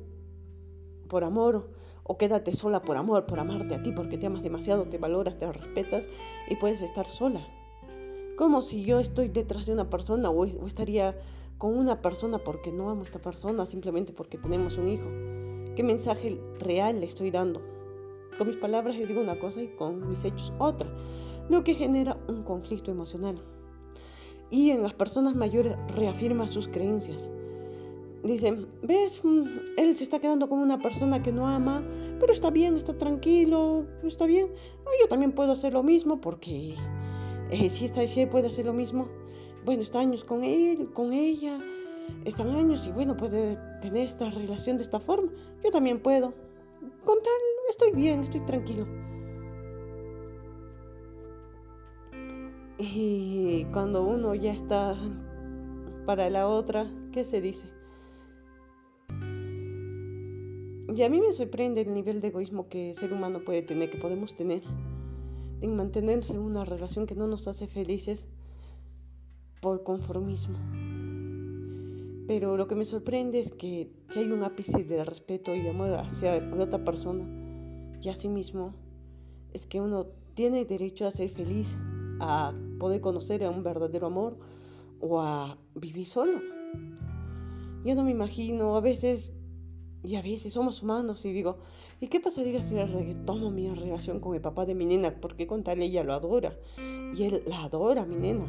por 1.08 1.24
amor 1.24 1.70
o 2.02 2.18
quédate 2.18 2.54
sola 2.54 2.82
por 2.82 2.98
amor, 2.98 3.28
por 3.28 3.40
amarte 3.40 3.76
a 3.76 3.84
ti, 3.84 3.92
porque 3.92 4.18
te 4.18 4.26
amas 4.26 4.42
demasiado, 4.42 4.90
te 4.90 4.98
valoras, 4.98 5.38
te 5.38 5.46
respetas 5.54 6.10
y 6.50 6.56
puedes 6.56 6.82
estar 6.82 7.06
sola. 7.06 7.46
Como 8.36 8.64
si 8.64 8.84
yo 8.84 9.00
estoy 9.00 9.28
detrás 9.28 9.68
de 9.68 9.74
una 9.74 9.92
persona 9.92 10.32
o, 10.32 10.44
estaría 10.66 11.16
con 11.60 11.78
una 11.78 12.02
persona 12.02 12.40
porque 12.40 12.72
no 12.72 12.90
amo 12.90 13.02
a 13.02 13.04
esta 13.04 13.20
persona, 13.20 13.68
simplemente 13.68 14.12
porque 14.12 14.40
tenemos 14.40 14.80
un 14.80 14.88
hijo? 14.88 15.06
¿Qué 15.76 15.84
mensaje 15.84 16.42
real 16.60 17.00
le 17.00 17.06
estoy 17.06 17.30
dando? 17.30 17.62
Con 18.40 18.48
mis 18.48 18.58
palabras 18.58 18.98
le 18.98 19.06
digo 19.06 19.22
una 19.22 19.38
cosa 19.38 19.62
y 19.62 19.68
con 19.68 20.10
mis 20.10 20.26
hechos 20.26 20.52
otra, 20.58 20.90
lo 21.48 21.64
que 21.64 21.76
genera 21.76 22.18
un 22.28 22.42
conflicto 22.42 22.90
emocional. 22.90 23.40
Y 24.50 24.72
en 24.72 24.82
las 24.82 24.94
personas 24.96 25.36
mayores 25.36 25.76
reafirma 25.90 26.48
sus 26.48 26.68
creencias. 26.68 27.30
Dicen, 28.28 28.68
ves, 28.84 29.22
mm, 29.24 29.44
él 29.78 29.96
se 29.96 30.04
está 30.04 30.20
quedando 30.20 30.50
con 30.50 30.60
una 30.60 30.80
persona 30.80 31.24
que 31.24 31.32
no 31.32 31.48
ama, 31.48 31.82
pero 32.20 32.34
está 32.34 32.50
bien, 32.50 32.76
está 32.76 32.98
tranquilo, 32.98 33.86
está 34.04 34.26
bien. 34.26 34.50
yo 35.02 35.08
también 35.08 35.32
puedo 35.32 35.54
hacer 35.54 35.72
lo 35.72 35.82
mismo 35.82 36.20
porque 36.20 36.76
eh, 37.52 37.70
si 37.70 37.86
esta 37.86 38.06
si 38.06 38.26
puede 38.26 38.48
hacer 38.48 38.66
lo 38.66 38.74
mismo, 38.74 39.08
bueno, 39.64 39.82
está 39.82 40.00
años 40.00 40.26
con 40.26 40.44
él, 40.44 40.92
con 40.92 41.14
ella, 41.14 41.58
están 42.26 42.50
años 42.50 42.86
y 42.86 42.92
bueno, 42.92 43.16
puede 43.16 43.58
tener 43.80 44.04
esta 44.04 44.30
relación 44.30 44.76
de 44.76 44.84
esta 44.84 45.00
forma. 45.00 45.32
Yo 45.64 45.72
también 45.72 46.02
puedo. 46.02 46.34
Con 47.06 47.20
tal, 47.24 47.42
estoy 47.70 47.92
bien, 47.94 48.24
estoy 48.24 48.42
tranquilo. 48.42 48.86
Y 52.78 53.66
cuando 53.72 54.04
uno 54.04 54.36
ya 54.36 54.52
está 54.52 54.98
para 56.06 56.30
la 56.30 56.50
otra, 56.50 56.92
¿qué 57.14 57.24
se 57.24 57.40
dice? 57.40 57.77
Y 60.96 61.04
a 61.04 61.10
mí 61.10 61.20
me 61.20 61.34
sorprende 61.34 61.82
el 61.82 61.94
nivel 61.94 62.22
de 62.22 62.30
egoísmo 62.30 62.70
que 62.70 62.92
el 62.92 62.96
ser 62.96 63.12
humano 63.12 63.44
puede 63.44 63.62
tener, 63.62 63.90
que 63.90 63.98
podemos 63.98 64.36
tener, 64.36 64.64
en 65.62 65.76
mantenerse 65.76 66.34
en 66.34 66.40
una 66.40 66.64
relación 66.64 67.08
que 67.08 67.16
no 67.16 67.28
nos 67.28 67.48
hace 67.48 67.68
felices 67.68 68.28
por 69.62 69.84
conformismo. 69.84 70.58
Pero 72.28 72.58
lo 72.58 72.68
que 72.68 72.76
me 72.76 72.86
sorprende 72.86 73.40
es 73.40 73.52
que 73.52 73.90
si 74.10 74.20
hay 74.20 74.32
un 74.32 74.44
ápice 74.44 74.84
de 74.84 75.04
respeto 75.04 75.56
y 75.56 75.68
amor 75.68 75.94
hacia 75.94 76.38
otra 76.60 76.84
persona 76.84 77.26
y 78.02 78.10
a 78.10 78.16
sí 78.16 78.28
mismo, 78.28 78.74
es 79.54 79.66
que 79.66 79.82
uno 79.82 80.08
tiene 80.34 80.66
derecho 80.66 81.08
a 81.08 81.12
ser 81.12 81.30
feliz, 81.30 81.78
a 82.20 82.54
poder 82.80 83.02
conocer 83.02 83.44
a 83.44 83.50
un 83.50 83.64
verdadero 83.64 84.08
amor 84.08 84.38
o 85.00 85.22
a 85.22 85.58
vivir 85.76 86.06
solo. 86.06 86.40
Yo 87.84 87.96
no 87.96 88.04
me 88.04 88.12
imagino, 88.12 88.76
a 88.76 88.82
veces, 88.82 89.32
y 90.04 90.16
a 90.16 90.22
veces 90.22 90.54
somos 90.54 90.84
humanos 90.84 91.26
y 91.26 91.34
digo, 91.34 91.58
¿y 92.00 92.08
qué 92.08 92.20
pasaría 92.20 92.62
si 92.62 92.76
retomo 92.76 93.52
mi 93.52 93.70
relación 93.70 94.20
con 94.20 94.36
el 94.36 94.42
papá 94.42 94.66
de 94.66 94.76
mi 94.76 94.86
nena? 94.86 95.20
Porque 95.20 95.48
con 95.48 95.64
tal 95.64 95.82
ella 95.82 96.04
lo 96.04 96.14
adora 96.14 96.56
y 96.78 97.24
él 97.24 97.44
la 97.48 97.64
adora, 97.64 98.06
mi 98.06 98.16
nena 98.16 98.46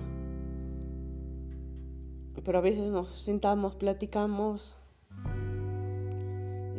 pero 2.45 2.59
a 2.59 2.63
veces 2.63 2.91
nos 2.91 3.09
sentamos, 3.15 3.75
platicamos 3.77 4.75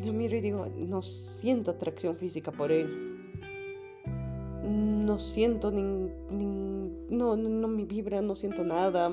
y 0.01 0.05
lo 0.05 0.13
miro 0.13 0.38
y 0.38 0.41
digo, 0.41 0.65
no 0.77 1.01
siento 1.01 1.71
atracción 1.71 2.15
física 2.15 2.51
por 2.51 2.71
él. 2.71 3.17
No 4.63 5.19
siento 5.19 5.71
ni, 5.71 5.82
no, 7.10 7.36
no, 7.36 7.67
me 7.67 7.86
vibra, 7.86 8.21
no 8.21 8.36
siento 8.36 8.63
nada. 8.63 9.12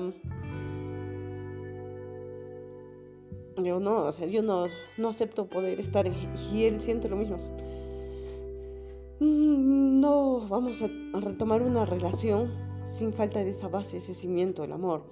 Yo 3.63 3.79
no, 3.79 4.05
o 4.05 4.11
sea, 4.11 4.27
yo 4.27 4.41
no, 4.43 4.65
no 4.97 5.09
acepto 5.09 5.47
poder 5.47 5.79
estar 5.79 6.05
y 6.51 6.65
él 6.65 6.79
siente 6.79 7.09
lo 7.09 7.15
mismo. 7.15 7.37
Mm, 9.19 9.99
no 9.99 10.47
vamos 10.47 10.81
a 10.83 10.89
retomar 11.19 11.63
una 11.63 11.85
relación 11.85 12.51
sin 12.85 13.13
falta 13.13 13.39
de 13.43 13.49
esa 13.49 13.67
base, 13.67 13.97
ese 13.97 14.13
cimiento, 14.13 14.63
el 14.63 14.71
amor. 14.71 15.03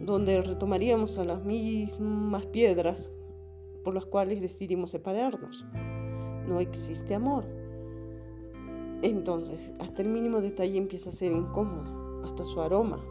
donde 0.00 0.40
retomaríamos 0.40 1.18
a 1.18 1.24
las 1.24 1.44
mismas 1.44 2.46
piedras 2.46 3.10
por 3.84 3.94
las 3.94 4.06
cuales 4.06 4.40
decidimos 4.40 4.92
separarnos. 4.92 5.66
No 6.46 6.60
existe 6.60 7.14
amor. 7.14 7.44
Entonces, 9.02 9.72
hasta 9.80 10.02
el 10.02 10.08
mínimo 10.08 10.40
detalle 10.40 10.78
empieza 10.78 11.10
a 11.10 11.12
ser 11.12 11.32
incómodo, 11.32 12.22
hasta 12.24 12.44
su 12.44 12.60
aroma. 12.62 13.04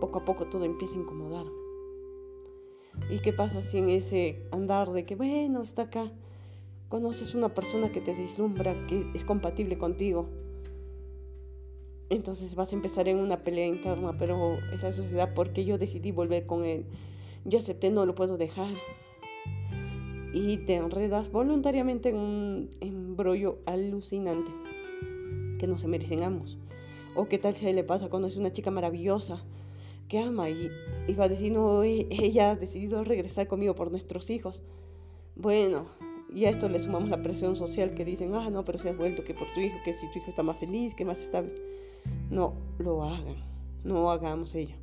Poco 0.00 0.18
a 0.20 0.24
poco 0.24 0.46
todo 0.46 0.64
empieza 0.64 0.94
a 0.94 1.00
incomodar. 1.00 1.46
¿Y 3.10 3.18
qué 3.18 3.32
pasa 3.32 3.62
si 3.62 3.78
en 3.78 3.90
ese 3.90 4.42
andar 4.50 4.90
de 4.92 5.04
que, 5.04 5.16
bueno, 5.16 5.62
está 5.62 5.82
acá, 5.82 6.10
conoces 6.88 7.34
una 7.34 7.54
persona 7.54 7.92
que 7.92 8.00
te 8.00 8.14
deslumbra, 8.14 8.74
que 8.86 9.06
es 9.14 9.24
compatible 9.24 9.76
contigo? 9.76 10.28
Entonces 12.10 12.54
vas 12.54 12.72
a 12.72 12.76
empezar 12.76 13.08
en 13.08 13.18
una 13.18 13.42
pelea 13.42 13.66
interna, 13.66 14.16
pero 14.18 14.58
esa 14.72 14.92
sociedad 14.92 15.34
porque 15.34 15.64
yo 15.64 15.78
decidí 15.78 16.12
volver 16.12 16.46
con 16.46 16.64
él. 16.64 16.86
Yo 17.44 17.58
acepté, 17.58 17.90
no 17.90 18.06
lo 18.06 18.14
puedo 18.14 18.36
dejar. 18.36 18.72
Y 20.32 20.58
te 20.58 20.74
enredas 20.74 21.30
voluntariamente 21.30 22.08
en 22.08 22.16
un 22.16 22.70
embrollo 22.80 23.58
alucinante 23.66 24.50
que 25.58 25.66
no 25.66 25.78
se 25.78 25.88
merecen 25.88 26.22
ambos. 26.22 26.58
O 27.14 27.28
qué 27.28 27.38
tal 27.38 27.54
si 27.54 27.70
le 27.72 27.84
pasa 27.84 28.08
cuando 28.08 28.28
es 28.28 28.36
una 28.36 28.52
chica 28.52 28.70
maravillosa 28.70 29.44
que 30.08 30.18
ama 30.18 30.50
y, 30.50 30.70
va 31.18 31.24
a 31.24 31.28
decir, 31.28 31.52
no, 31.52 31.82
ella 31.82 32.50
ha 32.50 32.56
decidido 32.56 33.04
regresar 33.04 33.48
conmigo 33.48 33.74
por 33.74 33.90
nuestros 33.90 34.30
hijos. 34.30 34.62
Bueno, 35.36 35.86
y 36.32 36.44
a 36.46 36.50
esto 36.50 36.68
le 36.68 36.80
sumamos 36.80 37.10
la 37.10 37.22
presión 37.22 37.56
social 37.56 37.94
que 37.94 38.04
dicen, 38.04 38.34
ah, 38.34 38.50
no, 38.50 38.64
pero 38.64 38.78
si 38.78 38.88
has 38.88 38.96
vuelto 38.96 39.24
que 39.24 39.34
por 39.34 39.52
tu 39.52 39.60
hijo, 39.60 39.76
que 39.84 39.92
si 39.92 40.10
tu 40.10 40.18
hijo 40.18 40.30
está 40.30 40.42
más 40.42 40.58
feliz, 40.58 40.94
que 40.94 41.04
más 41.04 41.20
estable. 41.20 41.54
No 42.30 42.54
lo 42.78 43.04
hagan, 43.04 43.36
no 43.84 44.10
hagamos 44.10 44.54
ello. 44.54 44.76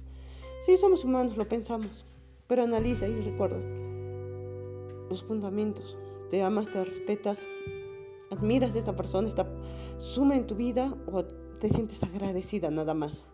Sí, 0.61 0.77
somos 0.77 1.03
humanos, 1.03 1.37
lo 1.37 1.47
pensamos, 1.47 2.05
pero 2.47 2.63
analiza 2.63 3.07
y 3.07 3.21
recuerda 3.21 3.59
los 5.09 5.23
fundamentos. 5.23 5.97
Te 6.29 6.41
amas, 6.41 6.69
te 6.71 6.83
respetas, 6.83 7.45
admiras 8.29 8.75
a 8.75 8.79
esa 8.79 8.95
persona, 8.95 9.27
está 9.27 9.45
suma 9.97 10.35
en 10.35 10.47
tu 10.47 10.55
vida 10.55 10.95
o 11.11 11.25
te 11.25 11.69
sientes 11.69 12.01
agradecida 12.03 12.71
nada 12.71 12.93
más. 12.93 13.25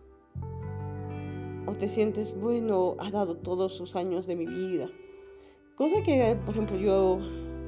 O 1.68 1.74
te 1.74 1.86
sientes, 1.86 2.34
bueno, 2.34 2.96
ha 2.98 3.10
dado 3.10 3.36
todos 3.36 3.74
sus 3.74 3.94
años 3.94 4.26
de 4.26 4.36
mi 4.36 4.46
vida. 4.46 4.88
Cosa 5.76 6.02
que, 6.02 6.34
por 6.46 6.54
ejemplo, 6.54 6.78
yo 6.78 7.18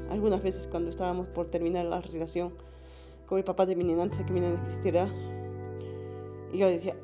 algunas 0.08 0.42
veces 0.42 0.66
cuando 0.66 0.88
estábamos 0.88 1.28
por 1.28 1.50
terminar 1.50 1.84
la 1.84 2.00
relación 2.00 2.54
con 3.26 3.36
mi 3.36 3.42
papá 3.42 3.66
de 3.66 3.76
mi 3.76 3.84
niña 3.84 4.02
antes 4.02 4.20
de 4.20 4.24
que 4.24 4.32
mi 4.32 4.40
niña 4.40 4.54
existiera, 4.54 5.06
yo 6.54 6.66
decía, 6.66 6.96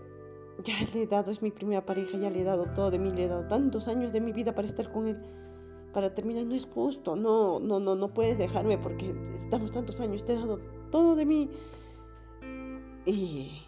ya 0.64 0.74
le 0.94 1.02
he 1.02 1.06
dado, 1.06 1.30
es 1.30 1.42
mi 1.42 1.50
primera 1.50 1.84
pareja, 1.84 2.16
ya 2.16 2.30
le 2.30 2.40
he 2.40 2.44
dado 2.44 2.64
todo 2.72 2.90
de 2.90 2.98
mí, 2.98 3.10
le 3.10 3.24
he 3.24 3.28
dado 3.28 3.46
tantos 3.46 3.88
años 3.88 4.14
de 4.14 4.22
mi 4.22 4.32
vida 4.32 4.54
para 4.54 4.66
estar 4.66 4.90
con 4.90 5.06
él 5.06 5.18
para 5.96 6.12
terminar 6.12 6.44
no 6.44 6.54
es 6.54 6.66
justo, 6.66 7.16
no, 7.16 7.58
no, 7.58 7.80
no, 7.80 7.94
no 7.94 8.12
puedes 8.12 8.36
dejarme 8.36 8.76
porque 8.76 9.14
estamos 9.34 9.72
tantos 9.72 9.98
años, 9.98 10.26
te 10.26 10.34
he 10.34 10.36
dado 10.36 10.60
todo 10.90 11.16
de 11.16 11.24
mí. 11.24 11.48
Y 13.06 13.62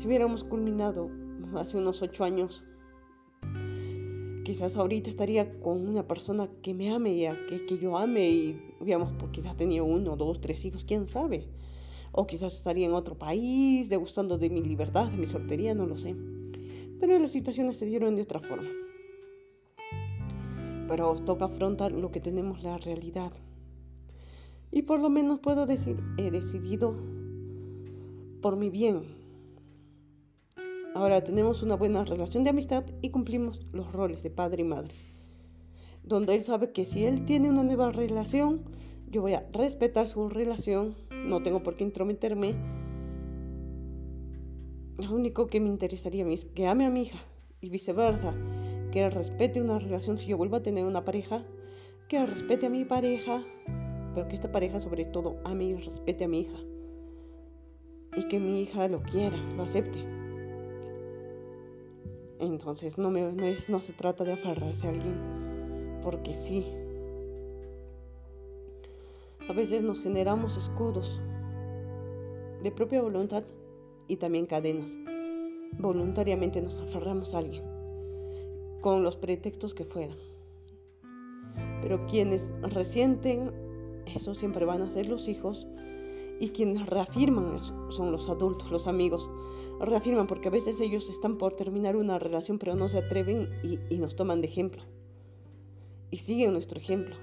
si 0.00 0.06
hubiéramos 0.06 0.44
culminado 0.44 1.10
hace 1.56 1.76
unos 1.76 2.00
ocho 2.00 2.24
años, 2.24 2.64
quizás 4.44 4.78
ahorita 4.78 5.10
estaría 5.10 5.60
con 5.60 5.86
una 5.86 6.08
persona 6.08 6.48
que 6.62 6.72
me 6.72 6.90
ame, 6.90 7.12
y 7.12 7.28
que, 7.50 7.66
que 7.66 7.76
yo 7.76 7.98
ame 7.98 8.30
y 8.30 8.74
hubiéramos 8.80 9.12
pues, 9.18 9.30
quizás 9.30 9.58
tenido 9.58 9.84
uno, 9.84 10.16
dos, 10.16 10.40
tres 10.40 10.64
hijos, 10.64 10.84
quién 10.84 11.06
sabe. 11.06 11.48
O 12.12 12.26
quizás 12.26 12.56
estaría 12.56 12.86
en 12.86 12.94
otro 12.94 13.18
país, 13.18 13.90
degustando 13.90 14.38
de 14.38 14.48
mi 14.48 14.62
libertad, 14.62 15.10
de 15.10 15.18
mi 15.18 15.26
soltería, 15.26 15.74
no 15.74 15.84
lo 15.84 15.98
sé. 15.98 16.16
Pero 16.98 17.18
las 17.18 17.32
situaciones 17.32 17.76
se 17.76 17.84
dieron 17.84 18.16
de 18.16 18.22
otra 18.22 18.40
forma 18.40 18.70
pero 20.88 21.14
toca 21.14 21.44
afrontar 21.44 21.92
lo 21.92 22.10
que 22.10 22.18
tenemos 22.18 22.64
la 22.64 22.76
realidad. 22.76 23.32
Y 24.72 24.82
por 24.82 24.98
lo 24.98 25.08
menos 25.08 25.38
puedo 25.38 25.64
decir, 25.64 25.96
he 26.16 26.32
decidido 26.32 26.96
por 28.42 28.56
mi 28.56 28.70
bien. 28.70 29.19
Ahora 30.92 31.22
tenemos 31.22 31.62
una 31.62 31.76
buena 31.76 32.04
relación 32.04 32.42
de 32.42 32.50
amistad 32.50 32.84
y 33.00 33.10
cumplimos 33.10 33.64
los 33.72 33.92
roles 33.92 34.24
de 34.24 34.30
padre 34.30 34.62
y 34.62 34.64
madre. 34.64 34.94
Donde 36.02 36.34
él 36.34 36.42
sabe 36.42 36.72
que 36.72 36.84
si 36.84 37.04
él 37.04 37.24
tiene 37.24 37.48
una 37.48 37.62
nueva 37.62 37.92
relación, 37.92 38.64
yo 39.08 39.22
voy 39.22 39.34
a 39.34 39.48
respetar 39.52 40.08
su 40.08 40.28
relación, 40.28 40.96
no 41.10 41.42
tengo 41.42 41.62
por 41.62 41.76
qué 41.76 41.84
intrometerme. 41.84 42.56
Lo 44.98 45.14
único 45.14 45.46
que 45.46 45.60
me 45.60 45.68
interesaría 45.68 46.24
a 46.24 46.26
mí 46.26 46.34
es 46.34 46.44
que 46.44 46.66
ame 46.66 46.86
a 46.86 46.90
mi 46.90 47.02
hija 47.02 47.20
y 47.60 47.70
viceversa 47.70 48.34
que 48.90 49.08
respete 49.08 49.60
una 49.60 49.78
relación 49.78 50.18
si 50.18 50.26
yo 50.26 50.36
vuelvo 50.36 50.56
a 50.56 50.62
tener 50.62 50.84
una 50.84 51.04
pareja, 51.04 51.44
que 52.08 52.26
respete 52.26 52.66
a 52.66 52.70
mi 52.70 52.84
pareja, 52.84 53.44
pero 54.12 54.26
que 54.26 54.34
esta 54.34 54.50
pareja 54.50 54.80
sobre 54.80 55.04
todo 55.04 55.36
ame 55.44 55.66
y 55.66 55.74
respete 55.74 56.24
a 56.24 56.28
mi 56.28 56.40
hija. 56.40 56.58
Y 58.16 58.24
que 58.24 58.40
mi 58.40 58.60
hija 58.60 58.88
lo 58.88 59.02
quiera, 59.04 59.36
lo 59.54 59.62
acepte. 59.62 60.19
Entonces 62.40 62.96
no, 62.96 63.10
me, 63.10 63.20
no, 63.32 63.44
es, 63.44 63.68
no 63.68 63.80
se 63.80 63.92
trata 63.92 64.24
de 64.24 64.32
aferrarse 64.32 64.86
a 64.86 64.90
alguien, 64.90 66.00
porque 66.02 66.32
sí. 66.32 66.66
A 69.48 69.52
veces 69.52 69.82
nos 69.82 70.00
generamos 70.00 70.56
escudos 70.56 71.20
de 72.62 72.70
propia 72.70 73.02
voluntad 73.02 73.44
y 74.08 74.16
también 74.16 74.46
cadenas. 74.46 74.96
Voluntariamente 75.78 76.62
nos 76.62 76.78
aferramos 76.78 77.34
a 77.34 77.38
alguien 77.38 77.64
con 78.80 79.02
los 79.02 79.16
pretextos 79.16 79.74
que 79.74 79.84
fueran. 79.84 80.16
Pero 81.82 82.06
quienes 82.06 82.54
resienten, 82.62 83.52
eso 84.06 84.34
siempre 84.34 84.64
van 84.64 84.82
a 84.82 84.90
ser 84.90 85.06
los 85.06 85.28
hijos, 85.28 85.66
y 86.40 86.48
quienes 86.48 86.86
reafirman 86.86 87.60
son 87.90 88.10
los 88.10 88.30
adultos, 88.30 88.70
los 88.72 88.86
amigos. 88.86 89.30
Reafirman 89.78 90.26
porque 90.26 90.48
a 90.48 90.50
veces 90.50 90.80
ellos 90.80 91.10
están 91.10 91.36
por 91.36 91.54
terminar 91.54 91.96
una 91.96 92.18
relación, 92.18 92.58
pero 92.58 92.74
no 92.74 92.88
se 92.88 92.98
atreven 92.98 93.50
y, 93.62 93.78
y 93.94 93.98
nos 93.98 94.16
toman 94.16 94.40
de 94.40 94.48
ejemplo. 94.48 94.82
Y 96.10 96.16
siguen 96.16 96.54
nuestro 96.54 96.80
ejemplo. 96.80 97.14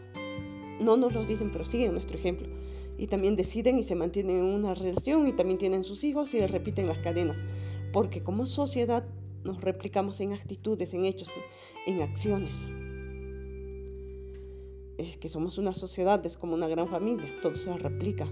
No 0.80 0.98
nos 0.98 1.16
lo 1.16 1.26
dicen, 1.26 1.52
pero 1.52 1.66
siguen 1.66 1.94
nuestro 1.94 2.18
ejemplo. 2.18 2.48
Y 3.00 3.08
también 3.08 3.36
deciden 3.36 3.80
y 3.80 3.84
se 3.84 3.96
mantienen 3.96 4.38
en 4.38 4.46
una 4.46 4.76
relación 4.76 5.28
y 5.28 5.34
también 5.34 5.58
tienen 5.58 5.84
sus 5.84 6.04
hijos 6.04 6.36
y 6.36 6.46
repiten 6.46 6.88
las 6.88 7.00
cadenas. 7.00 7.44
Porque 7.92 8.22
como 8.22 8.46
sociedad 8.46 9.04
nos 9.44 9.62
replicamos 9.62 10.20
en 10.20 10.34
actitudes, 10.34 10.94
en 10.94 11.06
hechos, 11.06 11.30
en 11.88 12.02
acciones. 12.04 12.68
Es 15.00 15.18
que 15.18 15.30
somos 15.30 15.58
una 15.58 15.74
sociedad, 15.74 16.24
es 16.26 16.38
como 16.38 16.54
una 16.54 16.68
gran 16.68 16.88
familia, 16.88 17.28
todo 17.42 17.56
se 17.56 17.76
replica. 17.78 18.28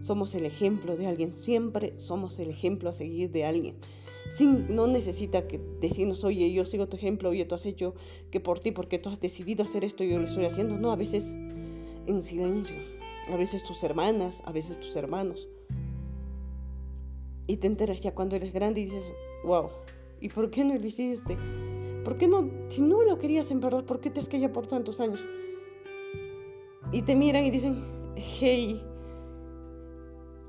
Somos 0.00 0.34
el 0.34 0.46
ejemplo 0.46 0.96
de 0.96 1.06
alguien, 1.06 1.36
siempre 1.36 1.94
somos 1.98 2.38
el 2.38 2.50
ejemplo 2.50 2.90
a 2.90 2.92
seguir 2.92 3.30
de 3.30 3.44
alguien. 3.44 3.76
Sin, 4.30 4.74
no 4.74 4.86
necesita 4.86 5.46
que 5.48 5.58
decirnos, 5.80 6.24
oye, 6.24 6.52
yo 6.52 6.64
sigo 6.64 6.88
tu 6.88 6.96
ejemplo, 6.96 7.30
oye, 7.30 7.44
tú 7.44 7.54
has 7.54 7.66
hecho 7.66 7.94
que 8.30 8.40
por 8.40 8.60
ti, 8.60 8.72
porque 8.72 8.98
tú 8.98 9.08
has 9.08 9.20
decidido 9.20 9.64
hacer 9.64 9.84
esto, 9.84 10.04
yo 10.04 10.18
lo 10.18 10.26
estoy 10.26 10.44
haciendo. 10.44 10.78
No, 10.78 10.92
a 10.92 10.96
veces 10.96 11.34
en 12.06 12.22
silencio, 12.22 12.76
a 13.28 13.36
veces 13.36 13.62
tus 13.64 13.82
hermanas, 13.82 14.42
a 14.44 14.52
veces 14.52 14.78
tus 14.80 14.96
hermanos. 14.96 15.48
Y 17.46 17.56
te 17.56 17.66
enteras 17.66 18.02
ya 18.02 18.14
cuando 18.14 18.36
eres 18.36 18.52
grande 18.52 18.82
y 18.82 18.84
dices, 18.84 19.04
wow, 19.44 19.70
¿Y 20.20 20.28
por 20.28 20.50
qué 20.50 20.64
no 20.64 20.74
lo 20.74 20.86
hiciste? 20.86 21.36
¿Por 22.04 22.18
qué 22.18 22.26
no, 22.26 22.50
si 22.68 22.82
no 22.82 23.02
lo 23.02 23.18
querías 23.18 23.50
en 23.50 23.60
verdad, 23.60 23.84
por 23.84 24.00
qué 24.00 24.10
te 24.10 24.20
has 24.20 24.28
quedado 24.28 24.52
por 24.52 24.66
tantos 24.66 25.00
años? 25.00 25.24
Y 26.92 27.02
te 27.02 27.14
miran 27.14 27.44
y 27.44 27.50
dicen, 27.50 27.84
hey, 28.16 28.82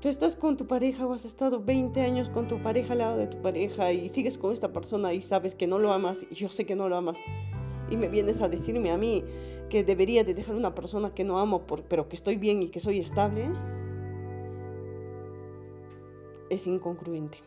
tú 0.00 0.08
estás 0.08 0.34
con 0.34 0.56
tu 0.56 0.66
pareja 0.66 1.06
o 1.06 1.12
has 1.12 1.26
estado 1.26 1.62
20 1.62 2.00
años 2.00 2.30
con 2.30 2.48
tu 2.48 2.62
pareja 2.62 2.92
al 2.92 2.98
lado 2.98 3.18
de 3.18 3.26
tu 3.26 3.40
pareja 3.42 3.92
y 3.92 4.08
sigues 4.08 4.38
con 4.38 4.52
esta 4.52 4.72
persona 4.72 5.12
y 5.12 5.20
sabes 5.20 5.54
que 5.54 5.66
no 5.66 5.78
lo 5.78 5.92
amas 5.92 6.26
y 6.30 6.34
yo 6.34 6.48
sé 6.48 6.64
que 6.64 6.74
no 6.74 6.88
lo 6.88 6.96
amas. 6.96 7.18
Y 7.90 7.96
me 7.96 8.08
vienes 8.08 8.40
a 8.40 8.48
decirme 8.48 8.92
a 8.92 8.96
mí 8.96 9.24
que 9.68 9.84
debería 9.84 10.24
de 10.24 10.34
dejar 10.34 10.56
una 10.56 10.74
persona 10.74 11.12
que 11.12 11.24
no 11.24 11.38
amo, 11.38 11.66
por, 11.66 11.82
pero 11.82 12.08
que 12.08 12.16
estoy 12.16 12.36
bien 12.36 12.62
y 12.62 12.70
que 12.70 12.80
soy 12.80 12.98
estable. 12.98 13.50
Es 16.48 16.66
incongruente. 16.66 17.38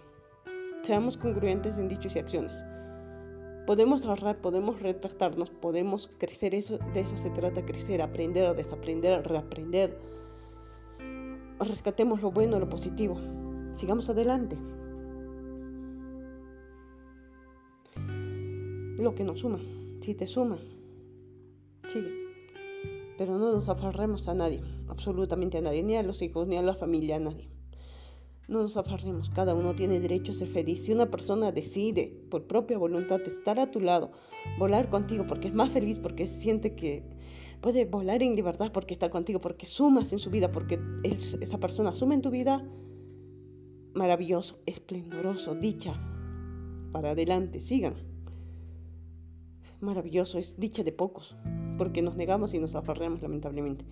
Seamos 0.83 1.17
congruentes 1.17 1.77
en 1.77 1.87
dichos 1.87 2.15
y 2.15 2.19
acciones. 2.19 2.63
Podemos 3.65 4.05
ahorrar, 4.05 4.41
podemos 4.41 4.81
retractarnos, 4.81 5.49
podemos 5.49 6.11
crecer. 6.17 6.53
Eso, 6.53 6.77
de 6.93 6.99
eso 6.99 7.17
se 7.17 7.29
trata, 7.31 7.65
crecer, 7.65 8.01
aprender, 8.01 8.53
desaprender, 8.55 9.25
reaprender. 9.25 9.97
Rescatemos 11.67 12.21
lo 12.21 12.31
bueno, 12.31 12.59
lo 12.59 12.69
positivo. 12.69 13.17
Sigamos 13.73 14.09
adelante. 14.09 14.57
Lo 18.97 19.15
que 19.15 19.23
nos 19.23 19.39
suma, 19.39 19.59
si 20.01 20.13
te 20.13 20.27
suma, 20.27 20.59
sigue. 21.87 22.11
Pero 23.17 23.37
no 23.37 23.51
nos 23.51 23.67
aferremos 23.67 24.27
a 24.27 24.33
nadie, 24.33 24.61
absolutamente 24.87 25.57
a 25.57 25.61
nadie, 25.61 25.83
ni 25.83 25.95
a 25.95 26.03
los 26.03 26.21
hijos, 26.21 26.47
ni 26.47 26.57
a 26.57 26.61
la 26.61 26.75
familia, 26.75 27.17
a 27.17 27.19
nadie. 27.19 27.49
No 28.47 28.61
nos 28.61 28.77
aferremos, 28.77 29.29
cada 29.29 29.55
uno 29.55 29.73
tiene 29.73 29.99
derecho 29.99 30.31
a 30.31 30.35
ser 30.35 30.47
feliz. 30.47 30.85
Si 30.85 30.91
una 30.91 31.09
persona 31.09 31.51
decide 31.51 32.13
por 32.29 32.45
propia 32.45 32.77
voluntad 32.77 33.21
estar 33.21 33.59
a 33.59 33.71
tu 33.71 33.79
lado, 33.79 34.11
volar 34.59 34.89
contigo 34.89 35.25
porque 35.27 35.47
es 35.47 35.53
más 35.53 35.71
feliz, 35.71 35.99
porque 35.99 36.27
siente 36.27 36.75
que 36.75 37.03
puede 37.63 37.85
volar 37.85 38.21
en 38.21 38.35
libertad 38.35 38.71
porque 38.73 38.93
está 38.93 39.09
contigo, 39.09 39.39
porque 39.39 39.65
sumas 39.65 40.11
en 40.11 40.19
su 40.19 40.29
vida, 40.29 40.51
porque 40.51 40.79
esa 41.03 41.59
persona 41.59 41.95
suma 41.95 42.13
en 42.13 42.21
tu 42.21 42.29
vida, 42.29 42.61
maravilloso, 43.93 44.59
esplendoroso, 44.65 45.55
dicha. 45.55 45.93
Para 46.91 47.11
adelante, 47.11 47.61
sigan. 47.61 47.95
Maravilloso, 49.79 50.39
es 50.39 50.59
dicha 50.59 50.83
de 50.83 50.91
pocos, 50.91 51.37
porque 51.77 52.01
nos 52.01 52.17
negamos 52.17 52.53
y 52.53 52.59
nos 52.59 52.75
aferramos 52.75 53.21
lamentablemente. 53.21 53.85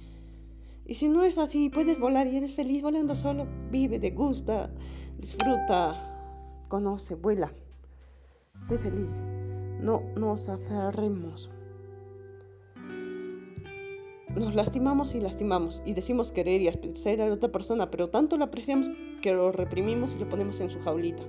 Y 0.86 0.96
si 0.96 1.08
no 1.08 1.24
es 1.24 1.38
así, 1.38 1.70
puedes 1.70 1.98
volar 1.98 2.28
y 2.28 2.36
eres 2.36 2.54
feliz 2.54 2.82
volando 2.82 3.16
solo. 3.16 3.48
Vive, 3.72 4.00
degusta, 4.00 4.70
disfruta, 5.18 6.66
conoce, 6.68 7.16
vuela. 7.16 7.54
Sé 8.62 8.78
feliz. 8.78 9.24
No 9.80 10.02
nos 10.18 10.50
aferremos. 10.50 11.50
Nos 14.36 14.56
lastimamos 14.56 15.14
y 15.14 15.20
lastimamos 15.20 15.82
y 15.86 15.94
decimos 15.94 16.32
querer 16.32 16.62
y 16.62 16.70
apreciar 16.70 17.20
a 17.20 17.28
la 17.28 17.34
otra 17.34 17.52
persona, 17.52 17.92
pero 17.92 18.08
tanto 18.08 18.38
lo 18.38 18.46
apreciamos 18.46 18.90
que 19.22 19.34
lo 19.34 19.52
reprimimos 19.52 20.16
y 20.16 20.20
lo 20.20 20.30
ponemos 20.30 20.60
en 20.62 20.70
su 20.70 20.80
jaulita. 20.80 21.24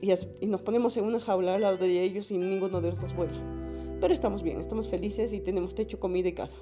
Y, 0.00 0.12
y 0.40 0.46
nos 0.46 0.62
ponemos 0.62 0.96
en 0.96 1.04
una 1.04 1.20
jaula 1.20 1.54
al 1.54 1.60
lado 1.60 1.76
de 1.76 2.02
ellos 2.02 2.30
y 2.32 2.38
ninguno 2.38 2.80
de 2.80 2.90
nosotros 2.90 3.14
vuela. 3.14 3.56
Pero 4.00 4.12
estamos 4.12 4.42
bien, 4.42 4.60
estamos 4.60 4.88
felices 4.88 5.32
y 5.32 5.40
tenemos 5.40 5.76
techo, 5.76 6.00
comida 6.00 6.28
y 6.28 6.32
casa. 6.32 6.58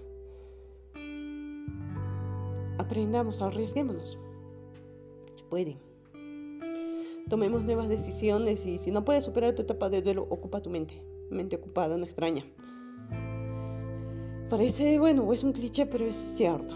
Aprendamos, 2.79 3.41
arriesguémonos. 3.41 4.19
Se 5.37 5.45
puede. 5.45 5.79
Tomemos 7.31 7.65
nuevas 7.65 7.89
decisiones 7.89 8.67
y 8.67 8.77
si 8.77 8.91
no 8.91 9.07
puedes 9.07 9.25
superar 9.25 9.55
tu 9.55 9.63
etapa 9.63 9.89
de 9.89 10.03
duelo, 10.03 10.27
ocupa 10.29 10.61
tu 10.61 10.69
mente. 10.69 11.03
Mente 11.31 11.57
ocupada, 11.57 11.97
no 11.97 12.05
extraña. 12.05 12.45
Parece, 14.51 14.99
bueno, 14.99 15.33
es 15.33 15.43
un 15.43 15.53
cliché, 15.53 15.87
pero 15.87 16.05
es 16.05 16.17
cierto. 16.17 16.75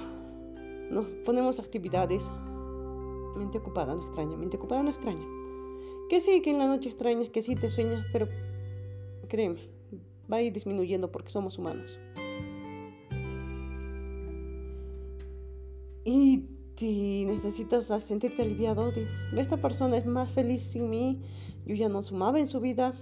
Nos 0.90 1.06
ponemos 1.24 1.58
actividades. 1.58 2.30
Mente 3.36 3.58
ocupada, 3.58 3.94
no 3.94 4.02
extraña. 4.02 4.36
Mente 4.36 4.56
ocupada, 4.56 4.82
no 4.82 4.90
extraña. 4.90 5.26
Que 6.08 6.20
sí, 6.20 6.40
que 6.40 6.50
en 6.50 6.58
la 6.58 6.66
noche 6.66 6.88
extrañas, 6.88 7.28
que 7.28 7.42
sí 7.42 7.54
te 7.54 7.68
sueñas, 7.68 8.04
pero 8.12 8.28
créeme, 9.28 9.60
va 10.30 10.38
a 10.38 10.42
ir 10.42 10.52
disminuyendo 10.52 11.12
porque 11.12 11.30
somos 11.30 11.58
humanos. 11.58 12.00
Y 16.04 16.46
si 16.76 17.26
necesitas 17.26 17.86
sentirte 18.02 18.40
aliviado, 18.40 18.90
esta 19.36 19.58
persona 19.58 19.98
es 19.98 20.06
más 20.06 20.32
feliz 20.32 20.62
sin 20.62 20.88
mí, 20.88 21.20
yo 21.66 21.74
ya 21.74 21.90
no 21.90 22.02
sumaba 22.02 22.40
en 22.40 22.48
su 22.48 22.60
vida, 22.60 22.94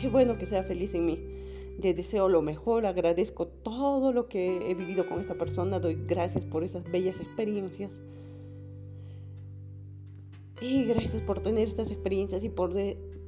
qué 0.00 0.08
bueno 0.08 0.38
que 0.38 0.46
sea 0.46 0.62
feliz 0.62 0.94
en 0.94 1.04
mí. 1.04 1.37
Le 1.80 1.94
deseo 1.94 2.28
lo 2.28 2.42
mejor, 2.42 2.86
agradezco 2.86 3.46
todo 3.46 4.12
lo 4.12 4.28
que 4.28 4.68
he 4.68 4.74
vivido 4.74 5.08
con 5.08 5.20
esta 5.20 5.34
persona, 5.34 5.78
doy 5.78 5.96
gracias 6.06 6.44
por 6.44 6.64
esas 6.64 6.82
bellas 6.90 7.20
experiencias. 7.20 8.02
Y 10.60 10.86
gracias 10.86 11.22
por 11.22 11.38
tener 11.38 11.68
estas 11.68 11.92
experiencias 11.92 12.42
y 12.42 12.48
por, 12.48 12.74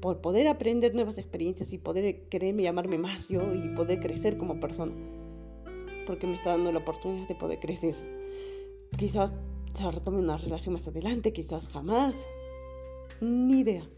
por 0.01 0.21
poder 0.21 0.49
aprender 0.49 0.97
nuevas 0.97 1.19
experiencias 1.19 1.73
y 1.73 1.79
poder 1.79 2.29
quererme 2.29 2.65
llamarme 2.65 2.99
más 2.99 3.29
yo 3.29 3.55
y 3.55 3.69
poder 3.77 4.01
crecer 4.01 4.37
como 4.37 4.59
persona. 4.59 4.93
Porque 6.05 6.27
me 6.27 6.35
está 6.35 6.51
dando 6.51 6.73
la 6.73 6.81
oportunidad 6.81 7.29
de 7.29 7.37
poder 7.37 7.61
crecer. 7.61 7.95
Quizás 8.99 9.33
se 9.75 9.89
retome 9.89 10.19
una 10.19 10.39
relación 10.39 10.73
más 10.73 10.89
adelante, 10.89 11.33
quizás 11.33 11.69
jamás. 11.69 12.27
Ni 13.21 13.61
idea. 13.61 13.89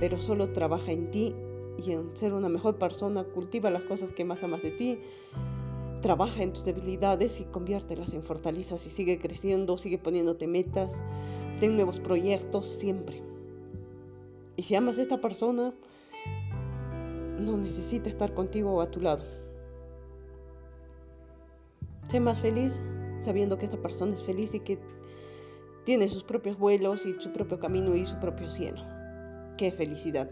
Pero 0.00 0.18
solo 0.18 0.52
trabaja 0.52 0.90
en 0.90 1.12
ti 1.12 1.32
y 1.78 1.92
en 1.92 2.16
ser 2.16 2.32
una 2.32 2.48
mejor 2.48 2.76
persona, 2.76 3.24
cultiva 3.24 3.70
las 3.70 3.82
cosas 3.84 4.12
que 4.12 4.24
más 4.24 4.42
amas 4.42 4.62
de 4.62 4.70
ti, 4.70 4.98
trabaja 6.00 6.42
en 6.42 6.52
tus 6.52 6.64
debilidades 6.64 7.40
y 7.40 7.44
conviértelas 7.44 8.14
en 8.14 8.22
fortalezas 8.22 8.86
y 8.86 8.90
sigue 8.90 9.18
creciendo, 9.18 9.78
sigue 9.78 9.98
poniéndote 9.98 10.46
metas, 10.46 11.00
ten 11.60 11.76
nuevos 11.76 12.00
proyectos 12.00 12.68
siempre. 12.68 13.22
Y 14.56 14.62
si 14.62 14.74
amas 14.74 14.98
a 14.98 15.02
esta 15.02 15.20
persona, 15.20 15.72
no 17.38 17.56
necesita 17.56 18.08
estar 18.08 18.34
contigo 18.34 18.72
o 18.72 18.80
a 18.80 18.90
tu 18.90 19.00
lado. 19.00 19.24
Sé 22.08 22.20
más 22.20 22.40
feliz, 22.40 22.82
sabiendo 23.20 23.58
que 23.58 23.66
esta 23.66 23.80
persona 23.80 24.14
es 24.14 24.24
feliz 24.24 24.54
y 24.54 24.60
que 24.60 24.78
tiene 25.84 26.08
sus 26.08 26.24
propios 26.24 26.58
vuelos 26.58 27.06
y 27.06 27.14
su 27.20 27.32
propio 27.32 27.58
camino 27.58 27.94
y 27.94 28.06
su 28.06 28.18
propio 28.18 28.50
cielo. 28.50 28.82
Qué 29.56 29.70
felicidad. 29.70 30.30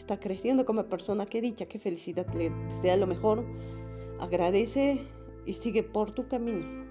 Está 0.00 0.18
creciendo 0.18 0.64
como 0.64 0.86
persona, 0.86 1.26
qué 1.26 1.42
dicha, 1.42 1.66
qué 1.66 1.78
felicidad. 1.78 2.26
Le 2.32 2.50
sea 2.70 2.96
lo 2.96 3.06
mejor. 3.06 3.44
Agradece 4.18 4.98
y 5.44 5.52
sigue 5.52 5.82
por 5.82 6.12
tu 6.12 6.26
camino. 6.26 6.86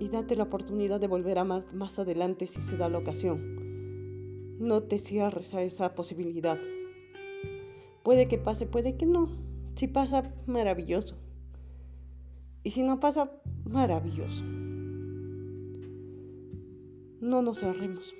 Y 0.00 0.08
date 0.08 0.34
la 0.34 0.44
oportunidad 0.44 0.98
de 0.98 1.08
volver 1.08 1.36
a 1.36 1.42
amar 1.42 1.62
más 1.74 1.98
adelante 1.98 2.46
si 2.46 2.62
se 2.62 2.78
da 2.78 2.88
la 2.88 2.96
ocasión. 2.96 4.56
No 4.58 4.82
te 4.84 4.98
cierres 4.98 5.52
a 5.52 5.62
esa 5.62 5.94
posibilidad. 5.94 6.58
Puede 8.02 8.28
que 8.28 8.38
pase, 8.38 8.64
puede 8.64 8.96
que 8.96 9.04
no. 9.04 9.28
Si 9.74 9.88
pasa, 9.88 10.32
maravilloso. 10.46 11.18
Y 12.62 12.70
si 12.70 12.82
no 12.82 12.98
pasa, 12.98 13.30
maravilloso. 13.66 14.42
No 17.20 17.42
nos 17.42 17.60
cerremos. 17.60 18.14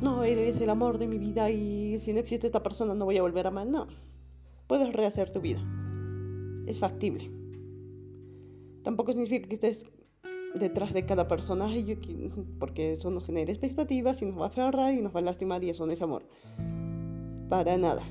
No, 0.00 0.24
él 0.24 0.38
es 0.38 0.60
el 0.60 0.68
amor 0.68 0.98
de 0.98 1.06
mi 1.06 1.18
vida 1.18 1.50
y 1.50 1.98
si 1.98 2.12
no 2.12 2.20
existe 2.20 2.46
esta 2.46 2.62
persona 2.62 2.94
no 2.94 3.06
voy 3.06 3.16
a 3.16 3.22
volver 3.22 3.46
a 3.46 3.48
amar. 3.48 3.66
No. 3.66 3.86
Puedes 4.66 4.92
rehacer 4.92 5.30
tu 5.30 5.40
vida. 5.40 5.60
Es 6.66 6.78
factible. 6.78 7.30
Tampoco 8.82 9.12
significa 9.12 9.48
que 9.48 9.54
estés 9.54 9.86
detrás 10.54 10.92
de 10.92 11.06
cada 11.06 11.28
personaje 11.28 11.98
porque 12.58 12.92
eso 12.92 13.10
nos 13.10 13.24
genera 13.24 13.50
expectativas 13.50 14.22
y 14.22 14.26
nos 14.26 14.38
va 14.38 14.44
a 14.44 14.48
aferrar 14.48 14.94
y 14.94 15.02
nos 15.02 15.14
va 15.14 15.20
a 15.20 15.22
lastimar 15.22 15.64
y 15.64 15.70
eso 15.70 15.86
no 15.86 15.92
es 15.92 16.02
amor. 16.02 16.24
Para 17.48 17.78
nada. 17.78 18.02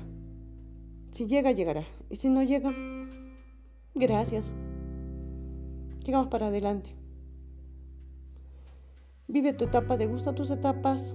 Si 1.12 1.26
llega, 1.26 1.52
llegará. 1.52 1.84
Y 2.10 2.16
si 2.16 2.28
no 2.28 2.42
llega, 2.42 2.74
gracias. 3.94 4.52
Llegamos 6.04 6.28
para 6.28 6.48
adelante. 6.48 6.94
Vive 9.28 9.52
tu 9.54 9.64
etapa, 9.64 9.96
degusta 9.96 10.34
tus 10.34 10.50
etapas, 10.50 11.14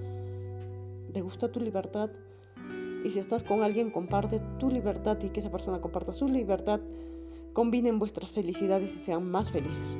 degusta 1.11 1.51
tu 1.51 1.59
libertad. 1.59 2.09
Y 3.03 3.09
si 3.09 3.19
estás 3.19 3.43
con 3.43 3.63
alguien, 3.63 3.91
comparte 3.91 4.39
tu 4.59 4.69
libertad 4.69 5.17
y 5.23 5.29
que 5.29 5.39
esa 5.39 5.51
persona 5.51 5.81
comparta 5.81 6.13
su 6.13 6.27
libertad. 6.27 6.81
Combinen 7.53 7.99
vuestras 7.99 8.31
felicidades 8.31 8.95
y 8.95 8.99
sean 8.99 9.29
más 9.29 9.51
felices. 9.51 9.99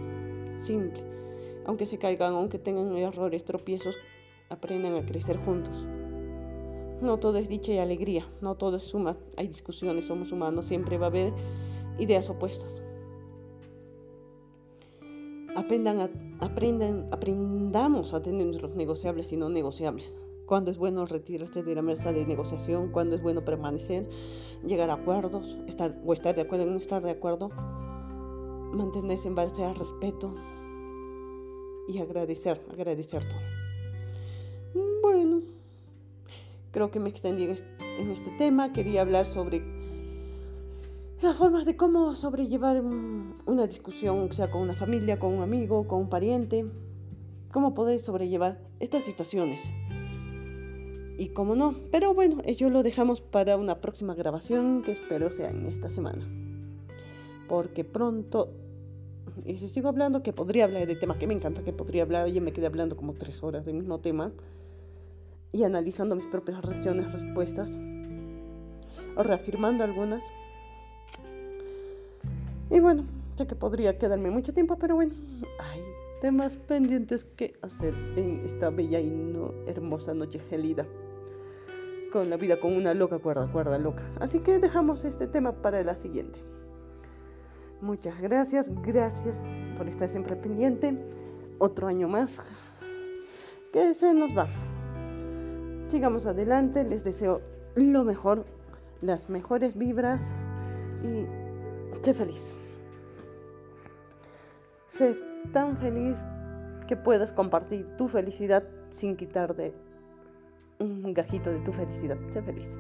Simple. 0.58 1.04
Aunque 1.66 1.86
se 1.86 1.98
caigan, 1.98 2.34
aunque 2.34 2.60
tengan 2.60 2.96
errores, 2.98 3.46
tropiezos, 3.46 3.96
aprendan 4.50 4.96
a 4.96 5.06
crecer 5.06 5.38
juntos. 5.38 5.86
No 7.02 7.18
todo 7.18 7.38
es 7.38 7.50
dicha 7.50 7.72
y 7.72 7.80
alegría, 7.80 8.28
no 8.42 8.56
todo 8.56 8.78
es 8.78 8.84
suma. 8.84 9.18
Hay 9.38 9.48
discusiones, 9.48 10.06
somos 10.06 10.32
humanos, 10.32 10.68
siempre 10.68 10.98
va 10.98 11.08
a 11.08 11.10
haber 11.10 11.34
ideas 11.98 12.30
opuestas. 12.30 12.84
Aprendan 15.56 16.00
aprendan, 16.40 17.08
aprendamos 17.12 18.14
a 18.14 18.22
tener 18.22 18.46
nuestros 18.46 18.76
negociables 18.76 19.32
y 19.32 19.38
no 19.38 19.50
negociables. 19.50 20.16
Cuando 20.52 20.70
es 20.70 20.78
bueno 20.78 21.06
retirarse 21.06 21.64
de 21.64 21.76
la 21.76 21.82
mesa 21.82 22.12
de 22.12 22.26
negociación, 22.26 22.92
cuando 22.92 23.16
es 23.16 23.22
bueno 23.22 23.46
permanecer, 23.46 24.10
llegar 24.68 24.90
a 24.90 24.96
acuerdos, 24.96 25.58
estar, 25.66 25.98
o 26.06 26.12
estar 26.12 26.36
de 26.36 26.42
acuerdo 26.42 26.66
o 26.66 26.70
no 26.70 26.76
estar 26.76 27.02
de 27.02 27.12
acuerdo, 27.12 27.48
mantenerse 28.74 29.30
en 29.30 29.36
base 29.36 29.64
al 29.64 29.76
respeto 29.76 30.36
y 31.88 32.00
agradecer, 32.00 32.62
agradecer 32.70 33.24
todo. 33.24 34.84
Bueno. 35.02 35.40
Creo 36.72 36.92
que 36.92 37.00
me 37.00 37.08
extendí 37.08 37.46
en 37.46 38.12
este 38.12 38.32
tema. 38.38 38.74
Quería 38.74 39.04
hablar 39.04 39.28
sobre 39.28 39.64
las 41.22 41.38
formas 41.38 41.64
de 41.64 41.78
cómo 41.78 42.14
sobrellevar 42.14 42.82
una 42.82 43.68
discusión, 43.68 44.34
sea 44.34 44.52
con 44.52 44.64
una 44.64 44.74
familia, 44.74 45.18
con 45.18 45.34
un 45.34 45.44
amigo, 45.44 45.88
con 45.88 46.02
un 46.02 46.10
pariente. 46.10 46.66
Cómo 47.54 47.74
poder 47.74 48.02
sobrellevar 48.02 48.60
estas 48.82 49.06
situaciones. 49.06 49.72
Y 51.22 51.28
cómo 51.28 51.54
no. 51.54 51.76
Pero 51.92 52.16
bueno, 52.16 52.42
ello 52.46 52.72
lo 52.72 52.82
dejamos 52.82 53.22
para 53.22 53.56
una 53.56 53.80
próxima 53.80 54.16
grabación 54.16 54.82
que 54.82 54.92
espero 54.92 55.30
sea 55.30 55.52
en 55.52 55.68
esta 55.68 55.88
semana. 55.88 56.28
Porque 57.48 57.84
pronto 57.84 58.50
y 59.46 59.58
si 59.58 59.68
sigo 59.68 59.88
hablando, 59.88 60.24
que 60.24 60.34
podría 60.34 60.64
hablar 60.64 60.88
de 60.88 60.96
tema 60.96 61.20
que 61.20 61.28
me 61.28 61.36
encanta, 61.36 61.64
que 61.64 61.74
podría 61.74 62.02
hablar, 62.02 62.28
y 62.28 62.42
me 62.42 62.52
quedé 62.54 62.66
hablando 62.66 62.98
como 62.98 63.14
tres 63.14 63.44
horas 63.44 63.66
del 63.66 63.76
mismo 63.76 64.00
tema 64.00 64.32
y 65.52 65.64
analizando 65.64 66.16
mis 66.16 66.26
propias 66.26 66.60
reacciones, 66.66 67.14
respuestas, 67.14 67.80
o 69.16 69.22
reafirmando 69.22 69.84
algunas. 69.84 70.24
Y 72.72 72.80
bueno, 72.80 73.06
Sé 73.38 73.48
que 73.48 73.56
podría 73.56 73.98
quedarme 73.98 74.30
mucho 74.30 74.54
tiempo, 74.54 74.78
pero 74.78 74.96
bueno, 74.96 75.14
hay 75.60 75.82
temas 76.22 76.58
pendientes 76.58 77.24
que 77.24 77.54
hacer 77.62 77.94
en 78.18 78.42
esta 78.46 78.70
bella 78.70 79.00
y 79.00 79.08
no 79.08 79.54
hermosa 79.68 80.14
noche 80.14 80.40
gelida. 80.50 80.86
Con 82.12 82.30
la 82.30 82.38
vida 82.38 82.60
con 82.60 82.74
una 82.74 82.94
loca 82.94 83.20
cuerda, 83.20 83.48
cuerda 83.52 83.78
loca. 83.78 84.04
Así 84.20 84.40
que 84.40 84.60
dejamos 84.60 85.06
este 85.06 85.28
tema 85.28 85.54
para 85.54 85.84
la 85.84 85.96
siguiente. 85.96 86.42
Muchas 87.80 88.20
gracias, 88.22 88.70
gracias 88.84 89.40
por 89.78 89.88
estar 89.88 90.10
siempre 90.10 90.36
pendiente. 90.36 90.98
Otro 91.58 91.88
año 91.88 92.08
más 92.08 92.46
que 93.72 93.94
se 93.94 94.14
nos 94.14 94.38
va. 94.38 94.48
Sigamos 95.88 96.26
adelante, 96.26 96.84
les 96.84 97.04
deseo 97.04 97.42
lo 97.76 98.04
mejor, 98.04 98.46
las 99.02 99.30
mejores 99.30 99.78
vibras 99.78 100.34
y 101.04 101.26
sé 102.04 102.14
feliz. 102.14 102.56
Sé 104.88 105.18
tan 105.54 105.78
feliz 105.78 106.26
que 106.88 106.98
puedas 106.98 107.32
compartir 107.32 107.88
tu 107.98 108.10
felicidad 108.10 108.64
sin 108.90 109.16
quitar 109.16 109.56
de 109.56 109.74
un 110.82 111.14
gajito 111.14 111.52
de 111.52 111.60
tu 111.60 111.72
felicidad. 111.72 112.18
Sé 112.30 112.42
feliz. 112.42 112.78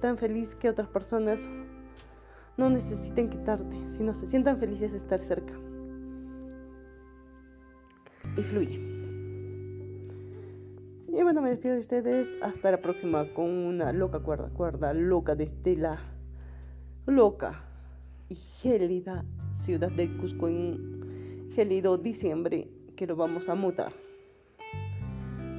Tan 0.00 0.16
feliz 0.18 0.54
que 0.54 0.68
otras 0.68 0.88
personas 0.88 1.40
no 2.56 2.70
necesiten 2.70 3.28
quitarte, 3.30 3.76
sino 3.90 4.14
se 4.14 4.26
sientan 4.26 4.58
felices 4.58 4.92
de 4.92 4.98
estar 4.98 5.20
cerca. 5.20 5.54
Y 8.36 8.42
fluye. 8.42 8.78
Y 11.08 11.22
bueno, 11.22 11.42
me 11.42 11.50
despido 11.50 11.74
de 11.74 11.80
ustedes. 11.80 12.30
Hasta 12.42 12.70
la 12.70 12.80
próxima 12.80 13.32
con 13.34 13.50
una 13.50 13.92
loca 13.92 14.20
cuerda, 14.20 14.48
cuerda 14.50 14.94
loca 14.94 15.34
de 15.34 15.44
Estela. 15.44 15.98
Loca 17.06 17.64
y 18.28 18.36
gélida 18.36 19.24
ciudad 19.54 19.90
de 19.90 20.16
Cusco 20.16 20.48
en 20.48 21.50
gélido 21.54 21.98
diciembre 21.98 22.68
que 22.96 23.06
lo 23.06 23.16
vamos 23.16 23.48
a 23.48 23.54
mutar. 23.54 23.92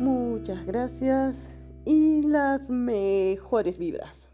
Muchas 0.01 0.65
gracias 0.65 1.53
y 1.85 2.23
las 2.23 2.71
mejores 2.71 3.77
vibras. 3.77 4.30